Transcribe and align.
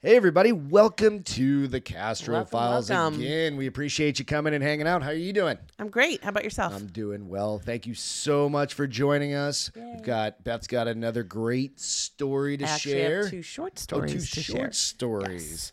Hey, 0.00 0.14
everybody. 0.14 0.52
Welcome 0.52 1.24
to 1.24 1.66
the 1.66 1.80
Castro 1.80 2.34
Welcome, 2.34 2.50
Files 2.52 2.88
welcome. 2.88 3.20
again. 3.20 3.56
We 3.56 3.66
appreciate 3.66 4.20
you 4.20 4.24
coming 4.24 4.54
and 4.54 4.62
hanging 4.62 4.86
out. 4.86 5.02
How 5.02 5.08
are 5.08 5.14
you 5.14 5.32
doing? 5.32 5.58
I'm 5.76 5.88
great. 5.88 6.22
How 6.22 6.28
about 6.28 6.44
yourself? 6.44 6.72
I'm 6.72 6.86
doing 6.86 7.28
well. 7.28 7.58
Thank 7.58 7.84
you 7.84 7.94
so 7.94 8.48
much 8.48 8.74
for 8.74 8.86
joining 8.86 9.34
us. 9.34 9.72
We've 9.74 10.04
got 10.04 10.44
Beth's 10.44 10.68
got 10.68 10.86
another 10.86 11.24
great 11.24 11.80
story 11.80 12.56
to 12.58 12.64
actually 12.64 12.92
share. 12.92 13.28
two 13.28 13.42
short 13.42 13.72
oh, 13.74 13.80
stories 13.80 14.30
two 14.30 14.36
to 14.36 14.40
short 14.40 14.58
share. 14.60 14.72
stories. 14.72 15.72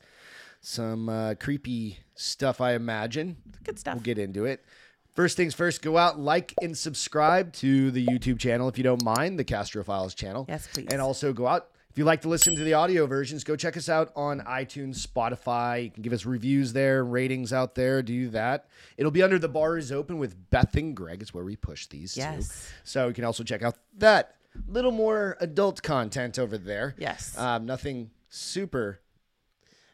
Some 0.59 1.07
uh, 1.07 1.35
creepy 1.35 1.99
stuff, 2.15 2.61
I 2.61 2.73
imagine. 2.73 3.37
Good 3.63 3.77
stuff. 3.77 3.93
We'll 3.93 4.01
get 4.01 4.17
into 4.17 4.45
it. 4.45 4.65
First 5.13 5.37
things 5.37 5.53
first, 5.53 5.83
go 5.83 5.99
out, 5.99 6.19
like, 6.19 6.51
and 6.63 6.75
subscribe 6.75 7.53
to 7.53 7.91
the 7.91 8.03
YouTube 8.03 8.39
channel 8.39 8.69
if 8.69 8.79
you 8.79 8.83
don't 8.83 9.03
mind, 9.03 9.37
the 9.37 9.43
Castro 9.43 9.83
Files 9.83 10.15
channel. 10.15 10.47
Yes, 10.49 10.67
please. 10.73 10.87
And 10.89 10.99
also 10.99 11.31
go 11.31 11.45
out. 11.45 11.67
If 11.95 11.99
you 11.99 12.03
like 12.03 12.23
to 12.23 12.27
listen 12.27 12.55
to 12.57 12.63
the 12.65 12.73
audio 12.73 13.07
versions, 13.07 13.45
go 13.45 13.55
check 13.55 13.77
us 13.77 13.87
out 13.87 14.11
on 14.17 14.41
iTunes, 14.41 15.07
Spotify. 15.07 15.85
You 15.85 15.91
can 15.91 16.03
give 16.03 16.11
us 16.11 16.25
reviews 16.25 16.73
there, 16.73 17.05
ratings 17.05 17.53
out 17.53 17.75
there. 17.75 18.01
Do 18.01 18.27
that. 18.31 18.67
It'll 18.97 19.13
be 19.13 19.23
under 19.23 19.39
the 19.39 19.47
bar 19.47 19.77
is 19.77 19.93
open 19.93 20.17
with 20.17 20.49
Beth 20.49 20.75
and 20.75 20.93
Greg. 20.93 21.21
Is 21.21 21.33
where 21.33 21.45
we 21.45 21.55
push 21.55 21.87
these. 21.87 22.17
Yes. 22.17 22.49
To. 22.49 22.55
So 22.83 23.07
you 23.07 23.13
can 23.13 23.23
also 23.23 23.45
check 23.45 23.63
out 23.63 23.77
that 23.99 24.35
little 24.67 24.91
more 24.91 25.37
adult 25.39 25.81
content 25.83 26.37
over 26.37 26.57
there. 26.57 26.95
Yes. 26.97 27.33
Um, 27.37 27.65
nothing 27.65 28.11
super 28.27 28.99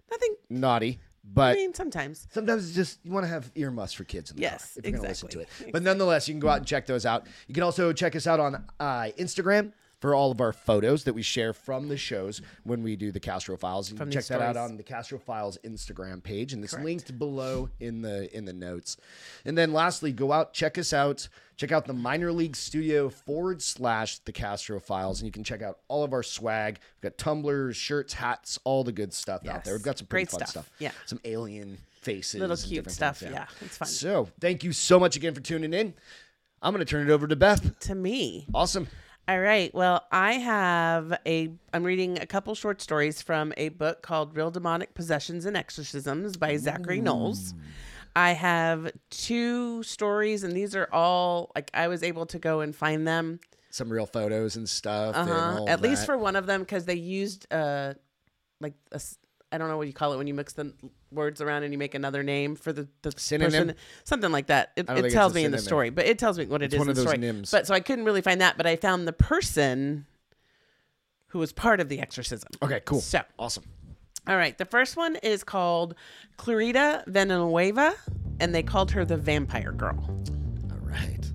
Nothing. 0.09 0.35
naughty, 0.49 0.99
But 1.23 1.51
I 1.51 1.53
mean, 1.59 1.75
sometimes. 1.75 2.27
Sometimes 2.31 2.65
it's 2.65 2.75
just 2.75 2.97
you 3.03 3.11
want 3.11 3.25
to 3.25 3.29
have 3.29 3.51
earmuffs 3.53 3.93
for 3.93 4.05
kids 4.05 4.31
in 4.31 4.37
the 4.37 4.41
Yes, 4.41 4.73
car 4.73 4.79
if 4.79 4.85
you're 4.85 4.91
going 4.93 5.03
to 5.03 5.07
listen 5.07 5.29
to 5.29 5.41
it. 5.41 5.49
But 5.71 5.83
nonetheless, 5.83 6.27
you 6.27 6.33
can 6.33 6.39
go 6.39 6.49
out 6.49 6.57
and 6.57 6.65
check 6.65 6.87
those 6.87 7.05
out. 7.05 7.27
You 7.47 7.53
can 7.53 7.61
also 7.61 7.93
check 7.93 8.15
us 8.15 8.25
out 8.25 8.39
on 8.39 8.55
uh, 8.79 9.09
Instagram 9.19 9.73
for 10.01 10.13
all 10.15 10.31
of 10.31 10.41
our 10.41 10.51
photos 10.51 11.05
that 11.05 11.13
we 11.13 11.21
share 11.21 11.53
from 11.53 11.87
the 11.87 11.95
shows 11.95 12.41
when 12.63 12.83
we 12.83 12.95
do 12.95 13.11
the 13.11 13.19
Castro 13.19 13.55
Files. 13.55 13.89
You 13.91 13.97
From 13.97 14.09
can 14.09 14.19
check 14.19 14.25
that 14.25 14.41
out 14.41 14.57
on 14.57 14.75
the 14.75 14.83
Castro 14.83 15.19
Files 15.19 15.57
Instagram 15.63 16.21
page, 16.21 16.51
and 16.53 16.63
it's 16.63 16.73
Correct. 16.73 16.85
linked 16.85 17.19
below 17.19 17.69
in 17.79 18.01
the 18.01 18.35
in 18.35 18.45
the 18.45 18.53
notes. 18.53 18.97
And 19.45 19.57
then 19.57 19.71
lastly, 19.71 20.11
go 20.11 20.31
out 20.33 20.53
check 20.53 20.77
us 20.77 20.91
out. 20.91 21.29
Check 21.57 21.71
out 21.71 21.85
the 21.85 21.93
minor 21.93 22.31
league 22.31 22.55
studio 22.55 23.07
forward 23.09 23.61
slash 23.61 24.17
the 24.19 24.31
Castro 24.31 24.79
Files, 24.79 25.21
and 25.21 25.27
you 25.27 25.31
can 25.31 25.43
check 25.43 25.61
out 25.61 25.77
all 25.87 26.03
of 26.03 26.11
our 26.11 26.23
swag. 26.23 26.79
We've 26.95 27.11
got 27.11 27.19
tumblers, 27.19 27.77
shirts, 27.77 28.13
hats, 28.13 28.57
all 28.63 28.83
the 28.83 28.91
good 28.91 29.13
stuff 29.13 29.47
out 29.47 29.63
there. 29.63 29.75
We've 29.75 29.83
got 29.83 29.99
some 29.99 30.07
pretty 30.07 30.25
Great 30.25 30.31
fun 30.31 30.39
stuff. 30.39 30.49
stuff. 30.65 30.71
Yeah. 30.79 30.91
Some 31.05 31.19
alien 31.23 31.77
faces. 32.01 32.41
Little 32.41 32.57
cute 32.57 32.89
stuff. 32.89 33.19
things, 33.19 33.33
Yeah, 33.33 33.45
it's 33.61 33.77
fun. 33.77 33.87
So 33.87 34.27
thank 34.39 34.63
you 34.63 34.73
so 34.73 34.99
much 34.99 35.15
again 35.15 35.35
for 35.35 35.41
tuning 35.41 35.71
in. 35.71 35.93
I'm 36.63 36.73
going 36.73 36.83
to 36.83 36.89
turn 36.89 37.07
it 37.07 37.11
over 37.13 37.27
to 37.27 37.35
Beth. 37.35 37.79
To 37.81 37.93
me. 37.95 38.47
Awesome. 38.55 38.87
All 39.27 39.39
right. 39.39 39.73
Well, 39.73 40.05
I 40.11 40.33
have 40.33 41.17
a. 41.25 41.49
I'm 41.73 41.83
reading 41.83 42.19
a 42.19 42.25
couple 42.25 42.53
short 42.55 42.81
stories 42.81 43.21
from 43.21 43.53
a 43.55 43.69
book 43.69 44.01
called 44.01 44.35
Real 44.35 44.51
Demonic 44.51 44.93
Possessions 44.93 45.45
and 45.45 45.55
Exorcisms 45.55 46.37
by 46.37 46.55
Zachery 46.55 47.01
Knowles. 47.01 47.53
I 48.15 48.31
have 48.31 48.91
two 49.09 49.83
stories, 49.83 50.43
and 50.43 50.53
these 50.53 50.75
are 50.75 50.89
all 50.91 51.51
like 51.55 51.71
I 51.73 51.87
was 51.87 52.03
able 52.03 52.25
to 52.25 52.39
go 52.39 52.59
and 52.59 52.75
find 52.75 53.07
them. 53.07 53.39
Some 53.69 53.89
real 53.89 54.05
photos 54.05 54.57
and 54.57 54.67
stuff. 54.67 55.15
Uh-huh. 55.15 55.59
all 55.59 55.69
At 55.69 55.75
of 55.75 55.81
least 55.81 56.05
for 56.05 56.17
one 56.17 56.35
of 56.35 56.45
them, 56.45 56.61
because 56.61 56.85
they 56.85 56.95
used 56.95 57.47
uh, 57.53 57.93
like 58.59 58.73
a 58.91 58.99
I 59.51 59.57
don't 59.57 59.67
know 59.67 59.77
what 59.77 59.87
you 59.87 59.93
call 59.93 60.13
it 60.13 60.17
when 60.17 60.27
you 60.27 60.33
mix 60.33 60.53
the 60.53 60.73
words 61.11 61.41
around 61.41 61.63
and 61.63 61.73
you 61.73 61.77
make 61.77 61.93
another 61.93 62.23
name 62.23 62.55
for 62.55 62.71
the 62.71 62.87
the 63.01 63.11
Synonym? 63.17 63.51
person, 63.67 63.75
something 64.05 64.31
like 64.31 64.47
that. 64.47 64.71
It, 64.77 64.89
it 64.89 65.11
tells 65.11 65.33
me 65.33 65.43
in 65.43 65.51
the 65.51 65.57
story, 65.57 65.89
but 65.89 66.05
it 66.05 66.17
tells 66.17 66.37
me 66.37 66.45
what 66.45 66.61
it 66.61 66.65
It's 66.65 66.75
is 66.75 66.79
one 66.79 66.87
in 66.87 66.91
of 66.91 66.95
the 66.95 67.01
those 67.03 67.09
story. 67.11 67.17
nyms. 67.21 67.51
But 67.51 67.67
so 67.67 67.73
I 67.73 67.79
couldn't 67.81 68.05
really 68.05 68.21
find 68.21 68.39
that, 68.41 68.55
but 68.57 68.65
I 68.65 68.75
found 68.77 69.07
the 69.07 69.13
person 69.13 70.05
who 71.27 71.39
was 71.39 71.51
part 71.53 71.79
of 71.79 71.89
the 71.89 71.99
exorcism. 71.99 72.49
Okay, 72.61 72.81
cool. 72.85 73.01
So, 73.01 73.21
Awesome. 73.39 73.63
all 74.27 74.35
right, 74.37 74.57
the 74.57 74.65
first 74.65 74.95
one 74.97 75.15
is 75.17 75.43
called 75.43 75.95
Clarita 76.37 77.03
Villanueva, 77.07 77.95
and 78.39 78.53
they 78.55 78.63
called 78.63 78.91
her 78.91 79.05
the 79.05 79.17
Vampire 79.17 79.71
Girl. 79.71 79.97
All 80.71 80.77
right. 80.81 81.25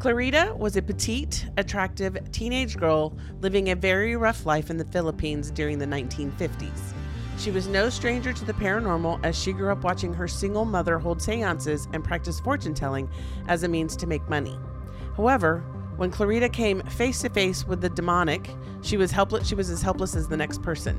Clarita 0.00 0.54
was 0.58 0.76
a 0.76 0.82
petite, 0.82 1.46
attractive 1.56 2.18
teenage 2.32 2.76
girl 2.76 3.16
living 3.40 3.70
a 3.70 3.76
very 3.76 4.16
rough 4.16 4.44
life 4.46 4.70
in 4.70 4.76
the 4.76 4.84
Philippines 4.86 5.50
during 5.52 5.78
the 5.78 5.86
1950s. 5.86 6.92
She 7.38 7.50
was 7.50 7.66
no 7.66 7.88
stranger 7.88 8.32
to 8.32 8.44
the 8.44 8.52
paranormal 8.52 9.20
as 9.24 9.36
she 9.36 9.52
grew 9.52 9.72
up 9.72 9.82
watching 9.82 10.14
her 10.14 10.28
single 10.28 10.64
mother 10.64 10.98
hold 10.98 11.20
seances 11.20 11.88
and 11.92 12.04
practice 12.04 12.38
fortune 12.38 12.74
telling 12.74 13.08
as 13.48 13.62
a 13.62 13.68
means 13.68 13.96
to 13.96 14.06
make 14.06 14.28
money. 14.28 14.58
However, 15.16 15.64
when 15.96 16.10
Clarita 16.10 16.48
came 16.48 16.82
face 16.82 17.20
to 17.22 17.28
face 17.28 17.66
with 17.66 17.80
the 17.80 17.88
demonic, 17.88 18.50
she 18.80 18.96
was 18.96 19.10
helpless 19.10 19.46
she 19.46 19.54
was 19.54 19.70
as 19.70 19.82
helpless 19.82 20.16
as 20.16 20.28
the 20.28 20.36
next 20.36 20.62
person. 20.62 20.96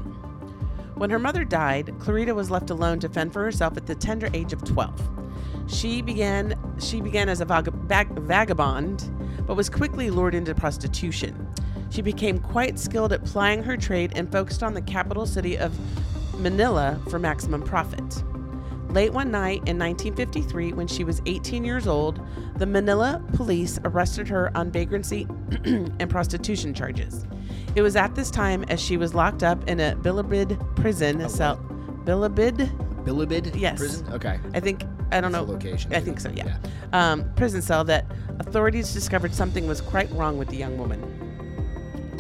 When 0.96 1.10
her 1.10 1.20
mother 1.20 1.44
died, 1.44 1.94
Clarita 2.00 2.36
was 2.36 2.52
left 2.52 2.70
alone 2.70 3.00
to 3.00 3.10
fend 3.10 3.34
for 3.34 3.44
herself 3.44 3.78
at 3.78 3.88
the 3.88 3.96
tender 3.96 4.30
age 4.34 4.54
of 4.54 4.64
12. 4.64 5.10
She 5.68 6.02
began 6.02 6.56
she 6.80 7.02
began 7.02 7.30
as 7.30 7.42
a 7.42 7.46
vag- 7.46 7.74
vag- 7.74 8.20
vagabond, 8.20 9.10
but 9.48 9.56
was 9.56 9.70
quickly 9.70 10.10
lured 10.10 10.36
into 10.36 10.54
prostitution. 10.54 11.48
She 11.90 12.02
became 12.02 12.40
quite 12.40 12.80
skilled 12.80 13.14
at 13.14 13.24
plying 13.24 13.64
her 13.64 13.78
trade 13.78 14.14
and 14.16 14.32
focused 14.32 14.64
on 14.64 14.74
the 14.74 14.82
capital 14.82 15.26
city 15.26 15.58
of 15.58 15.78
Manila 16.38 17.00
for 17.10 17.20
maximum 17.20 17.62
profit. 17.62 18.24
Late 18.90 19.12
one 19.12 19.32
night 19.32 19.58
in 19.66 19.80
1953, 19.80 20.74
when 20.74 20.88
she 20.88 21.04
was 21.04 21.22
18 21.26 21.64
years 21.64 21.88
old, 21.88 22.20
the 22.58 22.66
Manila 22.66 23.24
police 23.34 23.80
arrested 23.86 24.28
her 24.28 24.56
on 24.56 24.72
vagrancy 24.72 25.28
and 25.66 26.10
prostitution 26.10 26.74
charges. 26.74 27.26
It 27.76 27.82
was 27.82 27.96
at 27.96 28.14
this 28.14 28.30
time 28.30 28.64
as 28.66 28.80
she 28.80 28.98
was 28.98 29.16
locked 29.16 29.42
up 29.42 29.68
in 29.68 29.80
a 29.80 29.96
Bilibid 29.96 30.76
prison 30.76 31.28
cell. 31.28 31.58
Bilibid? 32.06 32.70
Bilibid 33.04 33.60
Yes. 33.60 33.80
prison? 33.80 34.08
Okay. 34.14 34.40
I 34.54 34.60
think 34.60 34.84
I 35.12 35.22
don't 35.22 35.32
That's 35.32 35.46
know. 35.48 35.54
location, 35.54 35.94
I 35.94 36.00
think 36.00 36.20
so. 36.20 36.30
Yeah. 36.36 36.58
Um, 36.92 37.32
prison 37.36 37.62
cell 37.64 37.84
that 37.86 38.06
authorities 38.40 38.94
discovered 38.94 39.34
something 39.34 39.68
was 39.68 39.82
quite 39.82 40.12
wrong 40.12 40.38
with 40.38 40.50
the 40.50 40.58
young 40.58 40.78
woman. 40.78 41.02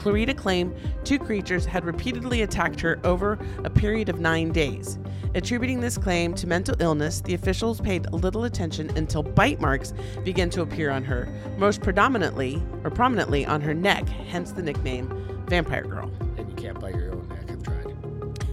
Clarita 0.03 0.33
claimed 0.33 0.75
two 1.05 1.17
creatures 1.17 1.65
had 1.65 1.85
repeatedly 1.85 2.41
attacked 2.41 2.81
her 2.81 2.99
over 3.05 3.39
a 3.63 3.69
period 3.69 4.09
of 4.09 4.19
nine 4.19 4.51
days. 4.51 4.99
Attributing 5.33 5.79
this 5.79 5.97
claim 5.97 6.33
to 6.33 6.45
mental 6.45 6.75
illness, 6.79 7.21
the 7.21 7.33
officials 7.33 7.79
paid 7.79 8.11
little 8.11 8.43
attention 8.43 8.89
until 8.97 9.23
bite 9.23 9.61
marks 9.61 9.93
began 10.25 10.49
to 10.49 10.61
appear 10.61 10.91
on 10.91 11.05
her, 11.05 11.29
most 11.57 11.79
predominantly 11.79 12.61
or 12.83 12.89
prominently 12.89 13.45
on 13.45 13.61
her 13.61 13.73
neck, 13.73 14.05
hence 14.09 14.51
the 14.51 14.61
nickname 14.61 15.07
Vampire 15.47 15.83
Girl. 15.85 16.11
And 16.37 16.49
you 16.49 16.55
can't 16.57 16.77
bite 16.81 16.95
your 16.95 17.13
own 17.13 17.25
neck. 17.29 17.49
I've 17.49 17.63
tried. 17.63 17.95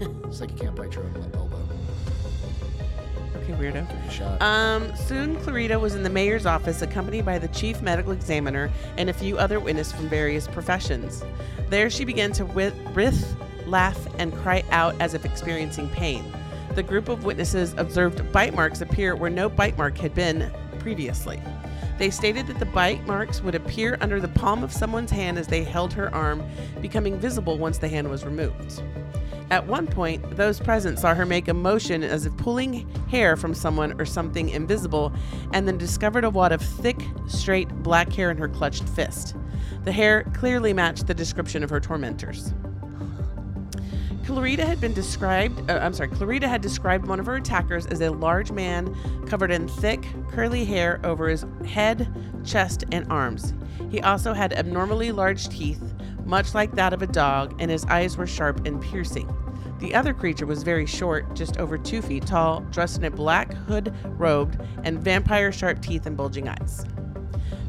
it's 0.28 0.40
like 0.40 0.52
you 0.52 0.56
can't 0.56 0.76
bite 0.76 0.94
your 0.94 1.02
own 1.02 1.32
elbow. 1.34 1.49
Weirdo. 3.52 3.88
Give 3.88 3.98
it 3.98 4.08
a 4.08 4.10
shot. 4.10 4.42
Um, 4.42 4.94
soon 4.96 5.36
Clarita 5.36 5.78
was 5.78 5.94
in 5.94 6.02
the 6.02 6.10
mayor's 6.10 6.46
office 6.46 6.82
accompanied 6.82 7.24
by 7.24 7.38
the 7.38 7.48
chief 7.48 7.82
medical 7.82 8.12
examiner 8.12 8.70
and 8.96 9.10
a 9.10 9.12
few 9.12 9.38
other 9.38 9.60
witnesses 9.60 9.92
from 9.92 10.08
various 10.08 10.46
professions. 10.46 11.22
There 11.68 11.90
she 11.90 12.04
began 12.04 12.32
to 12.32 12.44
writhe, 12.44 13.36
laugh, 13.66 14.06
and 14.18 14.34
cry 14.34 14.64
out 14.70 14.94
as 15.00 15.14
if 15.14 15.24
experiencing 15.24 15.88
pain. 15.90 16.24
The 16.74 16.82
group 16.82 17.08
of 17.08 17.24
witnesses 17.24 17.74
observed 17.76 18.30
bite 18.32 18.54
marks 18.54 18.80
appear 18.80 19.16
where 19.16 19.30
no 19.30 19.48
bite 19.48 19.76
mark 19.76 19.98
had 19.98 20.14
been 20.14 20.52
previously. 20.78 21.40
They 21.98 22.10
stated 22.10 22.46
that 22.46 22.58
the 22.58 22.66
bite 22.66 23.06
marks 23.06 23.42
would 23.42 23.54
appear 23.54 23.98
under 24.00 24.20
the 24.20 24.28
palm 24.28 24.64
of 24.64 24.72
someone's 24.72 25.10
hand 25.10 25.38
as 25.38 25.46
they 25.46 25.62
held 25.64 25.92
her 25.92 26.14
arm, 26.14 26.42
becoming 26.80 27.18
visible 27.18 27.58
once 27.58 27.76
the 27.76 27.88
hand 27.88 28.08
was 28.08 28.24
removed. 28.24 28.82
At 29.50 29.66
one 29.66 29.88
point, 29.88 30.36
those 30.36 30.60
present 30.60 31.00
saw 31.00 31.12
her 31.12 31.26
make 31.26 31.48
a 31.48 31.54
motion 31.54 32.04
as 32.04 32.24
if 32.24 32.36
pulling 32.36 32.88
hair 33.08 33.36
from 33.36 33.52
someone 33.52 34.00
or 34.00 34.04
something 34.04 34.48
invisible, 34.48 35.12
and 35.52 35.66
then 35.66 35.76
discovered 35.76 36.22
a 36.22 36.30
wad 36.30 36.52
of 36.52 36.62
thick, 36.62 37.02
straight 37.26 37.68
black 37.82 38.12
hair 38.12 38.30
in 38.30 38.36
her 38.38 38.48
clutched 38.48 38.88
fist. 38.88 39.34
The 39.84 39.92
hair 39.92 40.22
clearly 40.34 40.72
matched 40.72 41.08
the 41.08 41.14
description 41.14 41.64
of 41.64 41.70
her 41.70 41.80
tormentors. 41.80 42.52
Clarita 44.24 44.64
had 44.64 44.80
been 44.80 44.94
described, 44.94 45.68
uh, 45.68 45.80
I'm 45.82 45.92
sorry, 45.92 46.10
Clarita 46.10 46.46
had 46.46 46.60
described 46.60 47.08
one 47.08 47.18
of 47.18 47.26
her 47.26 47.34
attackers 47.34 47.86
as 47.86 48.00
a 48.00 48.10
large 48.10 48.52
man 48.52 48.94
covered 49.26 49.50
in 49.50 49.66
thick, 49.66 50.06
curly 50.30 50.64
hair 50.64 51.00
over 51.02 51.28
his 51.28 51.44
head, 51.66 52.08
chest, 52.44 52.84
and 52.92 53.10
arms. 53.10 53.52
He 53.90 54.00
also 54.00 54.32
had 54.32 54.52
abnormally 54.52 55.10
large 55.10 55.48
teeth, 55.48 55.82
much 56.24 56.54
like 56.54 56.76
that 56.76 56.92
of 56.92 57.02
a 57.02 57.08
dog, 57.08 57.56
and 57.58 57.72
his 57.72 57.84
eyes 57.86 58.16
were 58.16 58.26
sharp 58.26 58.64
and 58.66 58.80
piercing. 58.80 59.28
The 59.80 59.94
other 59.94 60.12
creature 60.12 60.44
was 60.44 60.62
very 60.62 60.84
short, 60.84 61.34
just 61.34 61.56
over 61.56 61.78
two 61.78 62.02
feet 62.02 62.26
tall, 62.26 62.60
dressed 62.70 62.98
in 62.98 63.04
a 63.04 63.10
black 63.10 63.54
hood 63.54 63.94
robed, 64.18 64.58
and 64.84 65.00
vampire 65.00 65.50
sharp 65.50 65.80
teeth 65.80 66.04
and 66.04 66.16
bulging 66.16 66.48
eyes. 66.48 66.84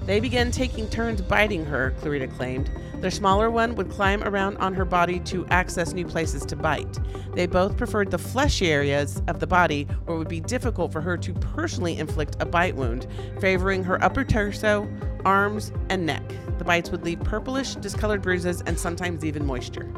They 0.06 0.20
began 0.20 0.52
taking 0.52 0.90
turns 0.90 1.22
biting 1.22 1.66
her, 1.66 1.92
Clarita 2.02 2.28
claimed. 2.28 2.70
Their 2.96 3.12
smaller 3.12 3.50
one 3.50 3.76
would 3.76 3.90
climb 3.90 4.24
around 4.24 4.58
on 4.58 4.74
her 4.74 4.84
body 4.84 5.20
to 5.22 5.46
access 5.48 5.94
new 5.94 6.06
places 6.06 6.46
to 6.48 6.56
bite. 6.56 7.00
They 7.34 7.48
both 7.48 7.78
preferred 7.78 8.12
the 8.12 8.18
fleshy 8.18 8.70
areas 8.72 9.22
of 9.28 9.40
the 9.40 9.48
body 9.48 9.86
where 10.04 10.16
it 10.16 10.20
would 10.20 10.28
be 10.28 10.42
difficult 10.42 10.92
for 10.92 11.02
her 11.02 11.18
to 11.18 11.34
personally 11.34 11.98
inflict 11.98 12.36
a 12.40 12.46
bite 12.46 12.76
wound, 12.76 13.08
favoring 13.40 13.84
her 13.86 14.04
upper 14.04 14.26
torso, 14.26 14.90
arms, 15.24 15.72
and 15.90 16.06
neck. 16.06 16.24
The 16.58 16.66
bites 16.66 16.92
would 16.92 17.06
leave 17.06 17.24
purplish, 17.24 17.76
discolored 17.76 18.22
bruises 18.22 18.62
and 18.66 18.78
sometimes 18.78 19.24
even 19.24 19.46
moisture. 19.46 19.90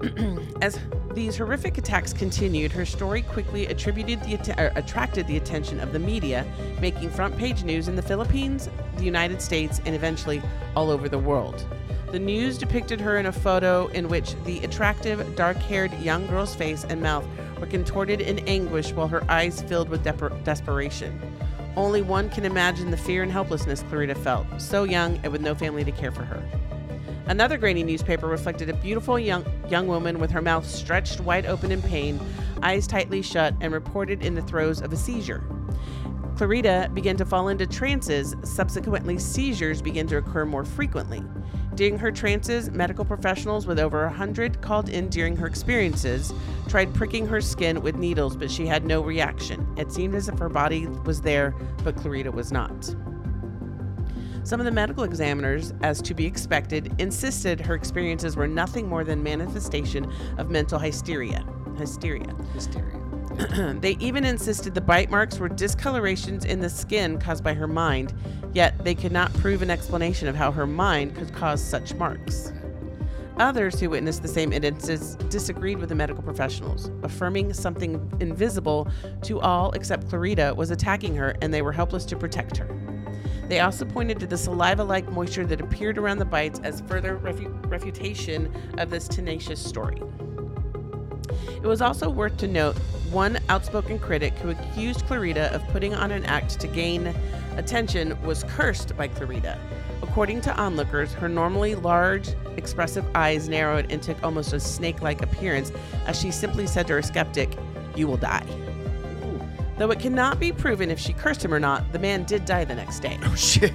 As 0.62 0.78
these 1.14 1.36
horrific 1.36 1.76
attacks 1.76 2.12
continued, 2.12 2.72
her 2.72 2.86
story 2.86 3.20
quickly 3.22 3.66
attributed 3.66 4.22
the 4.22 4.54
er, 4.58 4.72
attracted 4.74 5.26
the 5.26 5.36
attention 5.36 5.78
of 5.80 5.92
the 5.92 5.98
media, 5.98 6.46
making 6.80 7.10
front 7.10 7.36
page 7.36 7.64
news 7.64 7.88
in 7.88 7.96
the 7.96 8.02
Philippines, 8.02 8.70
the 8.96 9.04
United 9.04 9.42
States, 9.42 9.80
and 9.84 9.94
eventually 9.94 10.40
all 10.74 10.90
over 10.90 11.08
the 11.08 11.18
world. 11.18 11.66
The 12.12 12.18
news 12.18 12.56
depicted 12.56 13.00
her 13.00 13.18
in 13.18 13.26
a 13.26 13.32
photo 13.32 13.88
in 13.88 14.08
which 14.08 14.34
the 14.44 14.60
attractive, 14.64 15.36
dark 15.36 15.58
haired 15.58 15.92
young 16.00 16.26
girl's 16.28 16.54
face 16.54 16.84
and 16.84 17.02
mouth 17.02 17.26
were 17.60 17.66
contorted 17.66 18.20
in 18.20 18.38
anguish 18.48 18.92
while 18.92 19.08
her 19.08 19.22
eyes 19.30 19.62
filled 19.62 19.90
with 19.90 20.02
desperation. 20.02 21.20
Only 21.76 22.02
one 22.02 22.30
can 22.30 22.44
imagine 22.44 22.90
the 22.90 22.96
fear 22.96 23.22
and 23.22 23.30
helplessness 23.30 23.84
Clarita 23.88 24.14
felt, 24.14 24.46
so 24.58 24.84
young 24.84 25.20
and 25.22 25.30
with 25.30 25.40
no 25.40 25.54
family 25.54 25.84
to 25.84 25.92
care 25.92 26.10
for 26.10 26.24
her. 26.24 26.42
Another 27.30 27.56
grainy 27.56 27.84
newspaper 27.84 28.26
reflected 28.26 28.68
a 28.70 28.74
beautiful 28.74 29.16
young, 29.16 29.46
young 29.68 29.86
woman 29.86 30.18
with 30.18 30.32
her 30.32 30.42
mouth 30.42 30.68
stretched 30.68 31.20
wide 31.20 31.46
open 31.46 31.70
in 31.70 31.80
pain, 31.80 32.18
eyes 32.60 32.88
tightly 32.88 33.22
shut, 33.22 33.54
and 33.60 33.72
reported 33.72 34.24
in 34.24 34.34
the 34.34 34.42
throes 34.42 34.82
of 34.82 34.92
a 34.92 34.96
seizure. 34.96 35.44
Clarita 36.36 36.90
began 36.92 37.16
to 37.16 37.24
fall 37.24 37.46
into 37.46 37.68
trances. 37.68 38.34
Subsequently, 38.42 39.16
seizures 39.16 39.80
began 39.80 40.08
to 40.08 40.16
occur 40.16 40.44
more 40.44 40.64
frequently. 40.64 41.22
During 41.76 41.98
her 41.98 42.10
trances, 42.10 42.68
medical 42.72 43.04
professionals 43.04 43.64
with 43.64 43.78
over 43.78 44.06
100 44.06 44.60
called 44.60 44.88
in 44.88 45.08
during 45.08 45.36
her 45.36 45.46
experiences 45.46 46.34
tried 46.66 46.92
pricking 46.94 47.28
her 47.28 47.40
skin 47.40 47.80
with 47.80 47.94
needles, 47.94 48.34
but 48.34 48.50
she 48.50 48.66
had 48.66 48.84
no 48.84 49.02
reaction. 49.02 49.64
It 49.76 49.92
seemed 49.92 50.16
as 50.16 50.28
if 50.28 50.36
her 50.40 50.48
body 50.48 50.88
was 51.04 51.20
there, 51.20 51.54
but 51.84 51.94
Clarita 51.94 52.32
was 52.32 52.50
not. 52.50 52.92
Some 54.50 54.58
of 54.58 54.64
the 54.64 54.72
medical 54.72 55.04
examiners, 55.04 55.72
as 55.80 56.02
to 56.02 56.12
be 56.12 56.26
expected, 56.26 56.92
insisted 56.98 57.60
her 57.60 57.76
experiences 57.76 58.34
were 58.34 58.48
nothing 58.48 58.88
more 58.88 59.04
than 59.04 59.22
manifestation 59.22 60.12
of 60.38 60.50
mental 60.50 60.76
hysteria. 60.76 61.46
Hysteria. 61.78 62.34
Hysteria. 62.52 63.76
they 63.80 63.92
even 64.00 64.24
insisted 64.24 64.74
the 64.74 64.80
bite 64.80 65.08
marks 65.08 65.38
were 65.38 65.48
discolorations 65.48 66.44
in 66.44 66.58
the 66.58 66.68
skin 66.68 67.16
caused 67.16 67.44
by 67.44 67.54
her 67.54 67.68
mind, 67.68 68.12
yet 68.52 68.76
they 68.82 68.92
could 68.92 69.12
not 69.12 69.32
prove 69.34 69.62
an 69.62 69.70
explanation 69.70 70.26
of 70.26 70.34
how 70.34 70.50
her 70.50 70.66
mind 70.66 71.14
could 71.14 71.32
cause 71.32 71.62
such 71.62 71.94
marks. 71.94 72.52
Others 73.38 73.78
who 73.78 73.88
witnessed 73.88 74.22
the 74.22 74.26
same 74.26 74.52
instances 74.52 75.14
disagreed 75.28 75.78
with 75.78 75.90
the 75.90 75.94
medical 75.94 76.24
professionals, 76.24 76.90
affirming 77.04 77.52
something 77.52 78.12
invisible 78.18 78.88
to 79.22 79.38
all 79.38 79.70
except 79.74 80.08
Clarita 80.08 80.52
was 80.56 80.72
attacking 80.72 81.14
her 81.14 81.36
and 81.40 81.54
they 81.54 81.62
were 81.62 81.70
helpless 81.70 82.04
to 82.06 82.16
protect 82.16 82.56
her. 82.56 82.89
They 83.50 83.58
also 83.58 83.84
pointed 83.84 84.20
to 84.20 84.28
the 84.28 84.38
saliva 84.38 84.84
like 84.84 85.10
moisture 85.10 85.44
that 85.44 85.60
appeared 85.60 85.98
around 85.98 86.18
the 86.18 86.24
bites 86.24 86.60
as 86.62 86.82
further 86.82 87.16
refu- 87.18 87.68
refutation 87.68 88.48
of 88.78 88.90
this 88.90 89.08
tenacious 89.08 89.60
story. 89.60 90.00
It 91.56 91.66
was 91.66 91.82
also 91.82 92.08
worth 92.08 92.36
to 92.38 92.46
note 92.46 92.76
one 93.10 93.40
outspoken 93.48 93.98
critic 93.98 94.34
who 94.34 94.50
accused 94.50 95.04
Clarita 95.06 95.52
of 95.52 95.66
putting 95.70 95.94
on 95.94 96.12
an 96.12 96.24
act 96.26 96.60
to 96.60 96.68
gain 96.68 97.12
attention 97.56 98.16
was 98.22 98.44
cursed 98.44 98.96
by 98.96 99.08
Clarita. 99.08 99.58
According 100.00 100.42
to 100.42 100.56
onlookers, 100.56 101.12
her 101.14 101.28
normally 101.28 101.74
large, 101.74 102.28
expressive 102.56 103.04
eyes 103.16 103.48
narrowed 103.48 103.90
and 103.90 104.00
took 104.00 104.22
almost 104.22 104.52
a 104.52 104.60
snake 104.60 105.02
like 105.02 105.22
appearance 105.22 105.72
as 106.06 106.20
she 106.20 106.30
simply 106.30 106.68
said 106.68 106.86
to 106.86 106.92
her 106.92 107.02
skeptic, 107.02 107.56
You 107.96 108.06
will 108.06 108.16
die. 108.16 108.46
Though 109.80 109.90
it 109.92 109.98
cannot 109.98 110.38
be 110.38 110.52
proven 110.52 110.90
if 110.90 110.98
she 110.98 111.14
cursed 111.14 111.42
him 111.42 111.54
or 111.54 111.58
not, 111.58 111.90
the 111.90 111.98
man 111.98 112.24
did 112.24 112.44
die 112.44 112.66
the 112.66 112.74
next 112.74 113.00
day. 113.00 113.18
Oh 113.24 113.34
shit. 113.34 113.72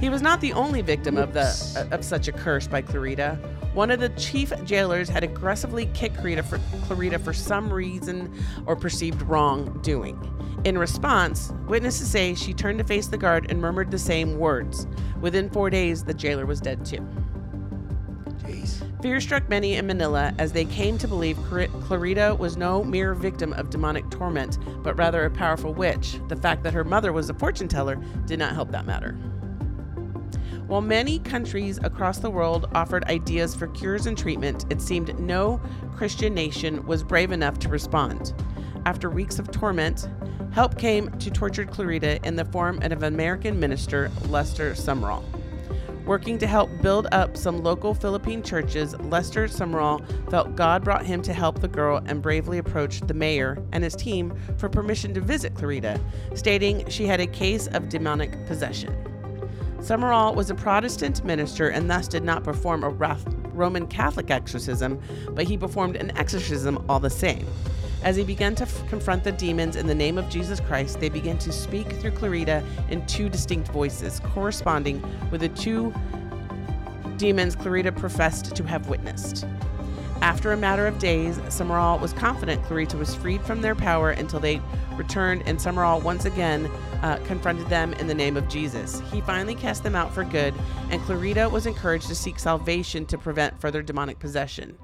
He 0.00 0.08
was 0.08 0.22
not 0.22 0.40
the 0.40 0.54
only 0.54 0.80
victim 0.80 1.18
of 1.18 1.34
the 1.34 1.42
uh, 1.76 1.94
of 1.94 2.02
such 2.02 2.28
a 2.28 2.32
curse 2.32 2.66
by 2.66 2.80
Clarita. 2.80 3.38
One 3.74 3.90
of 3.90 4.00
the 4.00 4.08
chief 4.10 4.50
jailers 4.64 5.10
had 5.10 5.22
aggressively 5.22 5.84
kicked 5.92 6.16
Clarita 6.16 6.44
for, 6.44 6.58
Clarita 6.84 7.18
for 7.18 7.34
some 7.34 7.70
reason 7.70 8.32
or 8.64 8.74
perceived 8.74 9.20
wrongdoing. 9.20 10.18
In 10.64 10.78
response, 10.78 11.52
witnesses 11.68 12.10
say 12.10 12.34
she 12.34 12.54
turned 12.54 12.78
to 12.78 12.84
face 12.84 13.08
the 13.08 13.18
guard 13.18 13.50
and 13.50 13.60
murmured 13.60 13.90
the 13.90 13.98
same 13.98 14.38
words. 14.38 14.86
Within 15.20 15.50
four 15.50 15.68
days, 15.68 16.04
the 16.04 16.14
jailer 16.14 16.46
was 16.46 16.58
dead 16.58 16.86
too. 16.86 17.06
Jeez. 18.44 19.02
Fear 19.02 19.20
struck 19.20 19.48
many 19.48 19.74
in 19.74 19.86
Manila 19.86 20.32
as 20.38 20.52
they 20.52 20.64
came 20.64 20.98
to 20.98 21.08
believe 21.08 21.36
Clar- 21.48 21.66
Clarita 21.66 22.36
was 22.38 22.56
no 22.56 22.84
mere 22.84 23.14
victim 23.14 23.52
of 23.54 23.70
demonic 23.70 24.08
torment, 24.10 24.58
but 24.82 24.96
rather 24.96 25.24
a 25.24 25.30
powerful 25.30 25.74
witch. 25.74 26.18
The 26.28 26.36
fact 26.36 26.62
that 26.62 26.72
her 26.72 26.84
mother 26.84 27.12
was 27.12 27.28
a 27.30 27.34
fortune 27.34 27.68
teller 27.68 27.96
did 28.26 28.38
not 28.38 28.54
help 28.54 28.70
that 28.70 28.86
matter. 28.86 29.16
While 30.66 30.80
many 30.80 31.18
countries 31.18 31.78
across 31.82 32.18
the 32.18 32.30
world 32.30 32.68
offered 32.74 33.04
ideas 33.04 33.54
for 33.54 33.66
cures 33.68 34.06
and 34.06 34.16
treatment, 34.16 34.64
it 34.70 34.80
seemed 34.80 35.18
no 35.18 35.60
Christian 35.96 36.32
nation 36.32 36.86
was 36.86 37.02
brave 37.02 37.32
enough 37.32 37.58
to 37.60 37.68
respond. 37.68 38.32
After 38.86 39.10
weeks 39.10 39.38
of 39.38 39.50
torment, 39.50 40.08
help 40.52 40.78
came 40.78 41.10
to 41.18 41.30
tortured 41.30 41.70
Clarita 41.70 42.24
in 42.26 42.36
the 42.36 42.44
form 42.46 42.76
of 42.76 43.02
an 43.02 43.04
American 43.04 43.60
minister, 43.60 44.10
Lester 44.28 44.72
Sumrall. 44.72 45.22
Working 46.06 46.36
to 46.38 46.48
help 46.48 46.68
build 46.82 47.06
up 47.12 47.36
some 47.36 47.62
local 47.62 47.94
Philippine 47.94 48.42
churches, 48.42 48.98
Lester 48.98 49.46
Sumrall 49.46 50.04
felt 50.30 50.56
God 50.56 50.82
brought 50.82 51.06
him 51.06 51.22
to 51.22 51.32
help 51.32 51.60
the 51.60 51.68
girl 51.68 52.02
and 52.06 52.20
bravely 52.20 52.58
approached 52.58 53.06
the 53.06 53.14
mayor 53.14 53.62
and 53.70 53.84
his 53.84 53.94
team 53.94 54.36
for 54.56 54.68
permission 54.68 55.14
to 55.14 55.20
visit 55.20 55.54
Clarita, 55.54 56.00
stating 56.34 56.88
she 56.88 57.06
had 57.06 57.20
a 57.20 57.26
case 57.28 57.68
of 57.68 57.88
demonic 57.88 58.46
possession. 58.46 58.92
Sumrall 59.78 60.34
was 60.34 60.50
a 60.50 60.54
Protestant 60.56 61.24
minister 61.24 61.68
and 61.68 61.88
thus 61.88 62.08
did 62.08 62.24
not 62.24 62.42
perform 62.42 62.82
a 62.82 62.88
Roman 63.52 63.86
Catholic 63.86 64.30
exorcism, 64.30 65.00
but 65.30 65.44
he 65.44 65.56
performed 65.56 65.94
an 65.94 66.16
exorcism 66.16 66.84
all 66.88 66.98
the 66.98 67.10
same. 67.10 67.46
As 68.04 68.16
he 68.16 68.24
began 68.24 68.54
to 68.56 68.64
f- 68.64 68.88
confront 68.88 69.22
the 69.22 69.30
demons 69.30 69.76
in 69.76 69.86
the 69.86 69.94
name 69.94 70.18
of 70.18 70.28
Jesus 70.28 70.58
Christ, 70.58 70.98
they 70.98 71.08
began 71.08 71.38
to 71.38 71.52
speak 71.52 71.92
through 71.92 72.10
Clarita 72.10 72.64
in 72.88 73.06
two 73.06 73.28
distinct 73.28 73.68
voices, 73.68 74.20
corresponding 74.20 75.00
with 75.30 75.40
the 75.40 75.48
two 75.50 75.94
demons 77.16 77.54
Clarita 77.54 77.92
professed 77.92 78.56
to 78.56 78.64
have 78.64 78.88
witnessed. 78.88 79.46
After 80.20 80.52
a 80.52 80.56
matter 80.56 80.86
of 80.86 80.98
days, 80.98 81.38
Sumrall 81.48 82.00
was 82.00 82.12
confident 82.12 82.62
Clarita 82.64 82.96
was 82.96 83.14
freed 83.14 83.42
from 83.42 83.60
their 83.60 83.74
power 83.74 84.10
until 84.10 84.40
they 84.40 84.60
returned, 84.96 85.42
and 85.46 85.58
Sumrall 85.58 86.02
once 86.02 86.24
again 86.24 86.66
uh, 87.02 87.18
confronted 87.24 87.68
them 87.68 87.92
in 87.94 88.06
the 88.06 88.14
name 88.14 88.36
of 88.36 88.48
Jesus. 88.48 89.00
He 89.12 89.20
finally 89.20 89.54
cast 89.54 89.82
them 89.82 89.96
out 89.96 90.12
for 90.12 90.24
good, 90.24 90.54
and 90.90 91.00
Clarita 91.02 91.48
was 91.48 91.66
encouraged 91.66 92.08
to 92.08 92.14
seek 92.14 92.38
salvation 92.38 93.06
to 93.06 93.18
prevent 93.18 93.60
further 93.60 93.82
demonic 93.82 94.18
possession. 94.18 94.76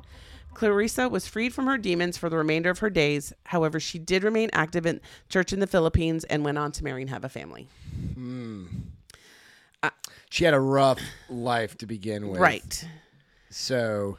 Clarissa 0.58 1.08
was 1.08 1.28
freed 1.28 1.54
from 1.54 1.66
her 1.66 1.78
demons 1.78 2.18
for 2.18 2.28
the 2.28 2.36
remainder 2.36 2.68
of 2.68 2.80
her 2.80 2.90
days. 2.90 3.32
However, 3.44 3.78
she 3.78 3.96
did 3.96 4.24
remain 4.24 4.50
active 4.52 4.86
in 4.86 5.00
church 5.28 5.52
in 5.52 5.60
the 5.60 5.68
Philippines 5.68 6.24
and 6.24 6.44
went 6.44 6.58
on 6.58 6.72
to 6.72 6.82
marry 6.82 7.00
and 7.00 7.10
have 7.10 7.24
a 7.24 7.28
family. 7.28 7.68
Hmm. 8.14 8.64
Uh, 9.84 9.90
she 10.30 10.44
had 10.44 10.54
a 10.54 10.60
rough 10.60 10.98
life 11.28 11.78
to 11.78 11.86
begin 11.86 12.28
with. 12.28 12.40
Right. 12.40 12.84
So, 13.50 14.18